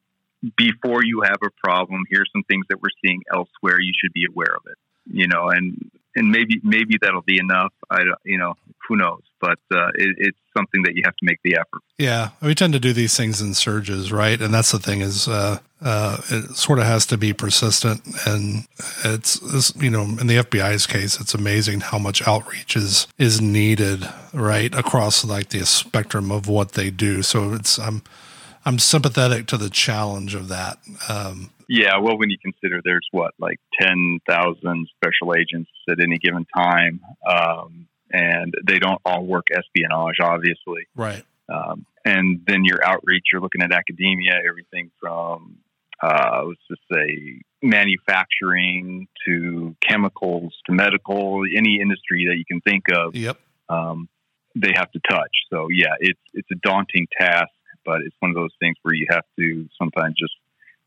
before 0.56 1.04
you 1.04 1.20
have 1.20 1.38
a 1.44 1.50
problem, 1.62 2.04
here's 2.08 2.30
some 2.32 2.44
things 2.44 2.64
that 2.70 2.80
we're 2.80 2.96
seeing 3.04 3.20
elsewhere. 3.30 3.78
You 3.78 3.92
should 4.00 4.14
be 4.14 4.24
aware 4.24 4.56
of 4.56 4.62
it. 4.66 4.78
You 5.06 5.28
know, 5.28 5.50
and 5.50 5.90
and 6.16 6.30
maybe 6.30 6.60
maybe 6.62 6.96
that'll 7.00 7.22
be 7.22 7.38
enough. 7.38 7.72
I 7.90 7.98
don't, 7.98 8.18
you 8.24 8.38
know 8.38 8.54
who 8.88 8.96
knows, 8.96 9.22
but 9.40 9.58
uh, 9.72 9.88
it, 9.94 10.16
it's 10.18 10.38
something 10.56 10.82
that 10.82 10.94
you 10.94 11.02
have 11.04 11.16
to 11.16 11.24
make 11.24 11.38
the 11.42 11.54
effort. 11.54 11.82
Yeah, 11.98 12.30
we 12.42 12.54
tend 12.54 12.72
to 12.74 12.80
do 12.80 12.92
these 12.92 13.16
things 13.16 13.40
in 13.40 13.54
surges, 13.54 14.12
right? 14.12 14.40
And 14.40 14.52
that's 14.52 14.72
the 14.72 14.78
thing 14.78 15.00
is, 15.00 15.26
uh, 15.26 15.58
uh, 15.80 16.18
it 16.28 16.56
sort 16.56 16.78
of 16.78 16.84
has 16.84 17.06
to 17.06 17.16
be 17.16 17.32
persistent, 17.32 18.02
and 18.26 18.66
it's, 19.04 19.40
it's, 19.54 19.74
you 19.76 19.90
know 19.90 20.02
in 20.02 20.26
the 20.26 20.36
FBI's 20.36 20.86
case, 20.86 21.20
it's 21.20 21.34
amazing 21.34 21.80
how 21.80 21.98
much 21.98 22.26
outreach 22.26 22.76
is 22.76 23.06
is 23.18 23.40
needed, 23.40 24.08
right, 24.32 24.74
across 24.74 25.24
like 25.24 25.48
the 25.50 25.64
spectrum 25.66 26.30
of 26.30 26.48
what 26.48 26.72
they 26.72 26.90
do. 26.90 27.22
So 27.22 27.52
it's 27.52 27.78
I'm 27.78 28.02
I'm 28.64 28.78
sympathetic 28.78 29.46
to 29.48 29.56
the 29.56 29.70
challenge 29.70 30.34
of 30.34 30.48
that. 30.48 30.78
Um, 31.08 31.50
yeah, 31.68 31.98
well, 31.98 32.18
when 32.18 32.30
you 32.30 32.36
consider 32.42 32.80
there's 32.84 33.06
what 33.10 33.32
like 33.38 33.58
ten 33.80 34.20
thousand 34.28 34.88
special 34.96 35.34
agents 35.34 35.70
at 35.88 36.00
any 36.02 36.18
given 36.18 36.46
time, 36.56 37.00
um, 37.28 37.86
and 38.12 38.54
they 38.66 38.78
don't 38.78 39.00
all 39.04 39.24
work 39.24 39.46
espionage, 39.52 40.16
obviously, 40.20 40.86
right? 40.94 41.24
Um, 41.48 41.86
and 42.04 42.40
then 42.46 42.64
your 42.64 42.84
outreach, 42.84 43.24
you're 43.32 43.40
looking 43.40 43.62
at 43.62 43.72
academia, 43.72 44.34
everything 44.48 44.90
from 45.00 45.58
uh, 46.02 46.42
let's 46.46 46.60
just 46.68 46.82
say 46.92 47.40
manufacturing 47.62 49.08
to 49.26 49.74
chemicals 49.80 50.54
to 50.66 50.72
medical, 50.72 51.42
any 51.56 51.80
industry 51.80 52.26
that 52.28 52.36
you 52.36 52.44
can 52.46 52.60
think 52.60 52.84
of. 52.92 53.14
Yep. 53.14 53.38
Um, 53.68 54.08
they 54.54 54.72
have 54.74 54.90
to 54.92 55.00
touch. 55.08 55.30
So 55.52 55.68
yeah, 55.70 55.94
it's 56.00 56.20
it's 56.32 56.48
a 56.52 56.56
daunting 56.56 57.06
task, 57.18 57.50
but 57.84 58.00
it's 58.02 58.14
one 58.20 58.30
of 58.30 58.36
those 58.36 58.52
things 58.60 58.76
where 58.82 58.94
you 58.94 59.06
have 59.10 59.24
to 59.38 59.66
sometimes 59.78 60.14
just 60.18 60.34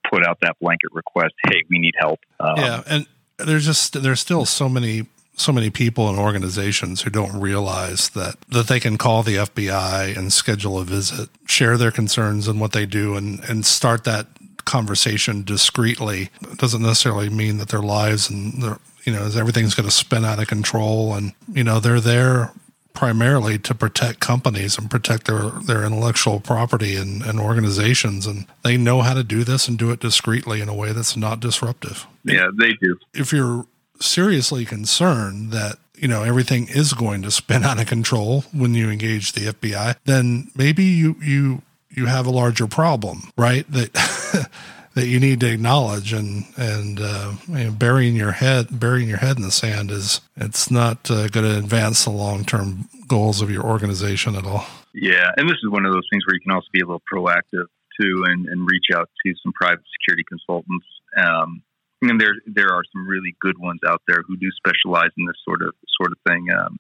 put 0.10 0.26
out 0.26 0.38
that 0.42 0.58
blanket 0.60 0.90
request, 0.94 1.34
"Hey, 1.46 1.64
we 1.70 1.80
need 1.80 1.96
help." 2.00 2.20
Um, 2.40 2.58
yeah, 2.58 2.84
and 2.88 3.08
there's 3.38 3.66
just 3.66 4.02
there's 4.02 4.20
still 4.20 4.46
so 4.46 4.70
many 4.70 5.08
so 5.36 5.52
many 5.54 5.70
people 5.70 6.10
and 6.10 6.18
organizations 6.18 7.02
who 7.02 7.10
don't 7.10 7.40
realize 7.40 8.10
that 8.10 8.36
that 8.50 8.68
they 8.68 8.80
can 8.80 8.98
call 8.98 9.24
the 9.24 9.36
FBI 9.36 10.18
and 10.18 10.34
schedule 10.34 10.80
a 10.80 10.84
visit, 10.84 11.30
share 11.46 11.78
their 11.78 11.92
concerns 11.92 12.48
and 12.48 12.60
what 12.60 12.74
they 12.74 12.86
do, 12.86 13.16
and 13.16 13.40
and 13.46 13.66
start 13.66 14.04
that 14.04 14.28
conversation 14.66 15.44
discreetly. 15.44 16.30
It 16.42 16.58
doesn't 16.58 16.82
necessarily 16.82 17.30
mean 17.30 17.58
that 17.58 17.70
their 17.70 17.82
lives 17.82 18.30
and 18.30 18.62
their 18.62 18.80
you 19.06 19.14
know 19.14 19.30
everything's 19.36 19.76
going 19.76 19.88
to 19.88 19.96
spin 19.96 20.26
out 20.26 20.40
of 20.40 20.48
control, 20.48 21.14
and 21.14 21.34
you 21.52 21.64
know 21.64 21.80
they're 21.80 22.02
there 22.02 22.52
primarily 22.98 23.60
to 23.60 23.76
protect 23.76 24.20
companies 24.20 24.76
and 24.76 24.90
protect 24.90 25.28
their, 25.28 25.52
their 25.52 25.86
intellectual 25.86 26.40
property 26.40 26.96
and, 26.96 27.22
and 27.22 27.40
organizations. 27.40 28.26
And 28.26 28.48
they 28.64 28.76
know 28.76 29.04
how 29.04 29.14
to 29.14 29.24
do 29.24 29.44
this 29.44 29.68
and 29.68 29.78
do 29.78 29.92
it 29.92 30.00
discreetly 30.00 30.62
in 30.62 30.68
a 30.68 30.74
way 30.74 30.94
that's 30.94 31.16
not 31.16 31.40
disruptive. 31.40 32.08
Yeah, 32.24 32.50
they 32.58 32.74
do. 32.82 32.98
If 33.14 33.32
you're 33.32 33.68
seriously 34.00 34.66
concerned 34.66 35.52
that 35.52 35.78
you 35.94 36.08
know 36.08 36.24
everything 36.24 36.70
is 36.70 36.94
going 36.94 37.22
to 37.22 37.30
spin 37.30 37.64
out 37.70 37.80
of 37.80 37.86
control 37.86 38.46
when 38.52 38.74
you 38.74 38.90
engage 38.90 39.34
the 39.34 39.54
FBI, 39.54 39.98
then 40.06 40.50
maybe 40.56 40.84
you 40.84 41.18
you 41.22 41.62
you 41.92 42.08
have 42.08 42.26
a 42.26 42.32
larger 42.32 42.66
problem, 42.66 43.30
right? 43.38 43.72
That 43.72 44.50
that 44.98 45.06
you 45.06 45.20
need 45.20 45.40
to 45.40 45.54
acknowledge 45.54 46.12
and 46.12 46.46
and 46.58 47.00
uh, 47.00 47.34
you 47.50 47.66
know, 47.66 47.72
burying 47.72 48.16
your 48.16 48.32
head 48.32 48.80
burying 48.80 49.08
your 49.08 49.20
head 49.20 49.38
in 49.38 49.44
the 49.44 49.52
sand 49.52 49.92
is 49.92 50.22
it's 50.36 50.72
not 50.72 51.12
uh, 51.12 51.28
going 51.28 51.46
to 51.46 51.56
advance 51.56 52.04
the 52.04 52.10
long 52.10 52.44
term 52.44 52.90
goals 53.08 53.40
of 53.40 53.52
your 53.52 53.64
organization 53.64 54.36
at 54.36 54.44
all. 54.44 54.66
Yeah, 54.96 55.30
and 55.38 55.48
this 55.48 55.58
is 55.64 55.70
one 55.70 55.86
of 55.86 55.94
those 55.94 56.08
things 56.12 56.26
where 56.26 56.34
you 56.34 56.42
can 56.42 56.52
also 56.52 56.66
be 56.74 56.82
a 56.82 56.86
little 56.86 57.04
proactive 57.14 57.68
too, 58.02 58.24
and, 58.26 58.48
and 58.48 58.68
reach 58.68 58.88
out 58.92 59.08
to 59.24 59.34
some 59.44 59.54
private 59.54 59.86
security 60.02 60.24
consultants. 60.28 60.88
Um, 61.16 61.62
and 62.02 62.20
there 62.20 62.34
there 62.48 62.74
are 62.74 62.84
some 62.92 63.08
really 63.08 63.36
good 63.40 63.60
ones 63.60 63.82
out 63.88 64.02
there 64.08 64.24
who 64.28 64.36
do 64.36 64.50
specialize 64.58 65.12
in 65.16 65.26
this 65.26 65.38
sort 65.48 65.62
of 65.62 65.76
sort 66.02 66.12
of 66.12 66.18
thing, 66.28 66.48
um, 66.58 66.80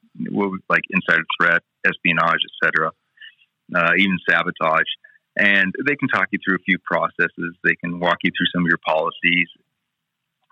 like 0.69 0.81
insider 0.89 1.23
threat, 1.39 1.61
espionage, 1.85 2.41
etc., 2.49 2.91
uh, 3.75 3.91
even 3.95 4.17
sabotage 4.27 4.89
and 5.37 5.73
they 5.85 5.95
can 5.95 6.07
talk 6.09 6.27
you 6.31 6.39
through 6.43 6.55
a 6.55 6.63
few 6.65 6.79
processes. 6.79 7.55
They 7.63 7.75
can 7.75 7.99
walk 7.99 8.17
you 8.23 8.31
through 8.35 8.47
some 8.53 8.63
of 8.63 8.67
your 8.67 8.79
policies. 8.85 9.47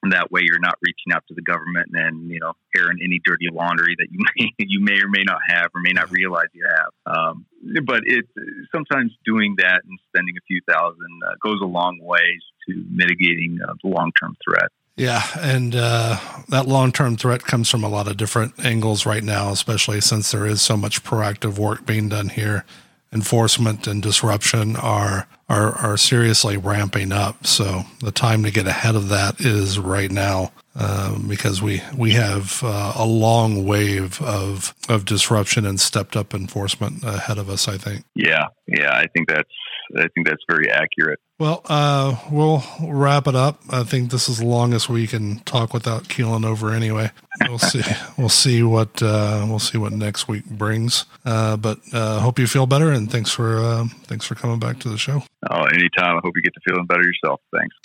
And 0.04 0.12
that 0.12 0.32
way, 0.32 0.42
you're 0.44 0.60
not 0.60 0.76
reaching 0.82 1.14
out 1.14 1.24
to 1.30 1.34
the 1.34 1.42
government 1.42 1.90
and 1.94 2.30
you 2.30 2.40
know 2.40 2.54
airing 2.78 3.00
any 3.04 3.20
dirty 3.26 3.48
laundry 3.52 3.96
that 3.98 4.08
you 4.12 4.20
may 4.38 4.52
you 4.60 4.80
may 4.80 5.02
or 5.02 5.10
may 5.10 5.24
not 5.24 5.40
have 5.48 5.68
or 5.74 5.82
may 5.82 5.94
not 5.94 6.12
realize 6.12 6.48
you 6.54 6.68
have. 6.68 7.16
Um, 7.16 7.46
but 7.86 8.02
it 8.06 8.26
sometimes 8.72 9.14
doing 9.26 9.56
that 9.58 9.82
and 9.88 10.00
spending 10.10 10.36
a 10.38 10.46
few 10.48 10.62
thousand 10.70 11.22
uh, 11.28 11.34
goes 11.42 11.60
a 11.62 11.66
long 11.66 11.98
ways 12.02 12.42
to 12.68 12.86
mitigating 12.92 13.58
uh, 13.68 13.74
the 13.84 13.90
long 13.90 14.12
term 14.22 14.38
threat. 14.48 14.70
Yeah, 14.96 15.24
and 15.40 15.76
uh, 15.76 16.18
that 16.50 16.68
long 16.68 16.92
term 16.92 17.18
threat 17.18 17.44
comes 17.44 17.68
from 17.68 17.84
a 17.84 17.90
lot 17.90 18.08
of 18.08 18.16
different 18.16 18.64
angles 18.64 19.08
right 19.08 19.24
now, 19.24 19.50
especially 19.50 20.02
since 20.02 20.32
there 20.32 20.46
is 20.46 20.62
so 20.62 20.78
much 20.78 21.04
proactive 21.04 21.58
work 21.58 21.84
being 21.86 22.10
done 22.10 22.30
here 22.30 22.64
enforcement 23.14 23.88
and 23.88 24.02
disruption 24.02 24.76
are 24.76 25.28
are 25.48 25.74
are 25.74 25.98
seriously 25.98 26.58
ramping 26.58 27.12
up. 27.12 27.46
So 27.46 27.84
the 28.02 28.12
time 28.12 28.44
to 28.44 28.52
get 28.52 28.68
ahead 28.68 28.96
of 28.96 29.10
that 29.10 29.40
is 29.40 29.80
right 29.80 30.12
now. 30.12 30.52
Um, 30.78 31.30
because 31.30 31.62
we 31.62 31.82
we 31.98 32.12
have 32.12 32.62
uh, 32.62 32.92
a 32.98 33.06
long 33.06 33.66
wave 33.66 34.22
of 34.22 34.76
of 34.90 35.06
disruption 35.06 35.66
and 35.66 35.80
stepped 35.80 36.18
up 36.18 36.34
enforcement 36.34 37.02
ahead 37.02 37.38
of 37.38 37.50
us. 37.50 37.70
I 37.70 37.78
think. 37.78 38.04
Yeah, 38.14 38.48
yeah, 38.68 38.92
I 38.92 39.08
think 39.08 39.30
that's 39.30 39.50
I 39.98 40.08
think 40.14 40.28
that's 40.28 40.44
very 40.48 40.70
accurate. 40.72 41.20
Well, 41.38 41.62
uh, 41.66 42.16
we'll 42.32 42.64
wrap 42.82 43.28
it 43.28 43.36
up. 43.36 43.62
I 43.70 43.84
think 43.84 44.12
this 44.12 44.30
is 44.30 44.40
the 44.40 44.46
longest 44.46 44.88
we 44.88 45.06
can 45.06 45.40
talk 45.40 45.74
without 45.74 46.08
keeling 46.08 46.46
over. 46.46 46.72
Anyway, 46.72 47.12
we'll 47.48 47.60
see. 47.72 47.82
we'll 48.18 48.30
see 48.30 48.64
what 48.64 49.02
uh, 49.04 49.46
we'll 49.48 49.60
see 49.60 49.78
what 49.78 49.92
next 49.92 50.28
week 50.28 50.46
brings. 50.46 51.06
Uh, 51.26 51.58
but 51.58 51.80
uh, 51.92 52.20
hope 52.20 52.40
you 52.40 52.48
feel 52.48 52.68
better, 52.68 52.92
and 52.92 53.12
thanks 53.12 53.32
for 53.32 53.60
uh, 53.60 53.86
thanks 54.04 54.26
for 54.26 54.36
coming 54.36 54.60
back 54.60 54.80
to 54.80 54.90
the 54.90 54.98
show. 54.98 55.24
Oh, 55.50 55.64
anytime. 55.66 56.18
I 56.18 56.20
hope 56.24 56.34
you 56.36 56.42
get 56.42 56.54
to 56.54 56.62
feeling 56.66 56.86
better 56.86 57.04
yourself. 57.04 57.42
Thanks. 57.54 57.76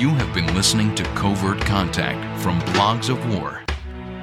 You 0.00 0.08
have 0.14 0.32
been 0.32 0.54
listening 0.54 0.94
to 0.94 1.02
Covert 1.14 1.60
Contact 1.60 2.40
from 2.40 2.58
Blogs 2.72 3.10
of 3.10 3.34
War. 3.34 3.62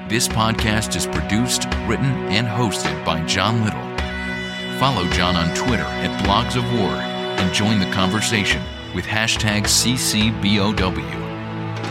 This 0.10 0.28
podcast 0.28 0.96
is 0.96 1.06
produced, 1.06 1.66
written, 1.86 2.12
and 2.34 2.48
hosted 2.48 3.06
by 3.06 3.24
John 3.28 3.64
Little. 3.64 4.80
Follow 4.80 5.08
John 5.12 5.36
on 5.36 5.56
Twitter 5.56 5.84
at 5.84 6.26
Blogs 6.26 6.56
of 6.56 6.64
War 6.80 6.94
and 6.94 7.54
join 7.54 7.80
the 7.80 7.92
conversation 7.92 8.64
with 8.96 9.06
hashtag 9.06 9.66
CCBOW. 9.66 10.96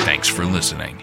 Thanks 0.03 0.27
for 0.27 0.45
listening. 0.45 1.01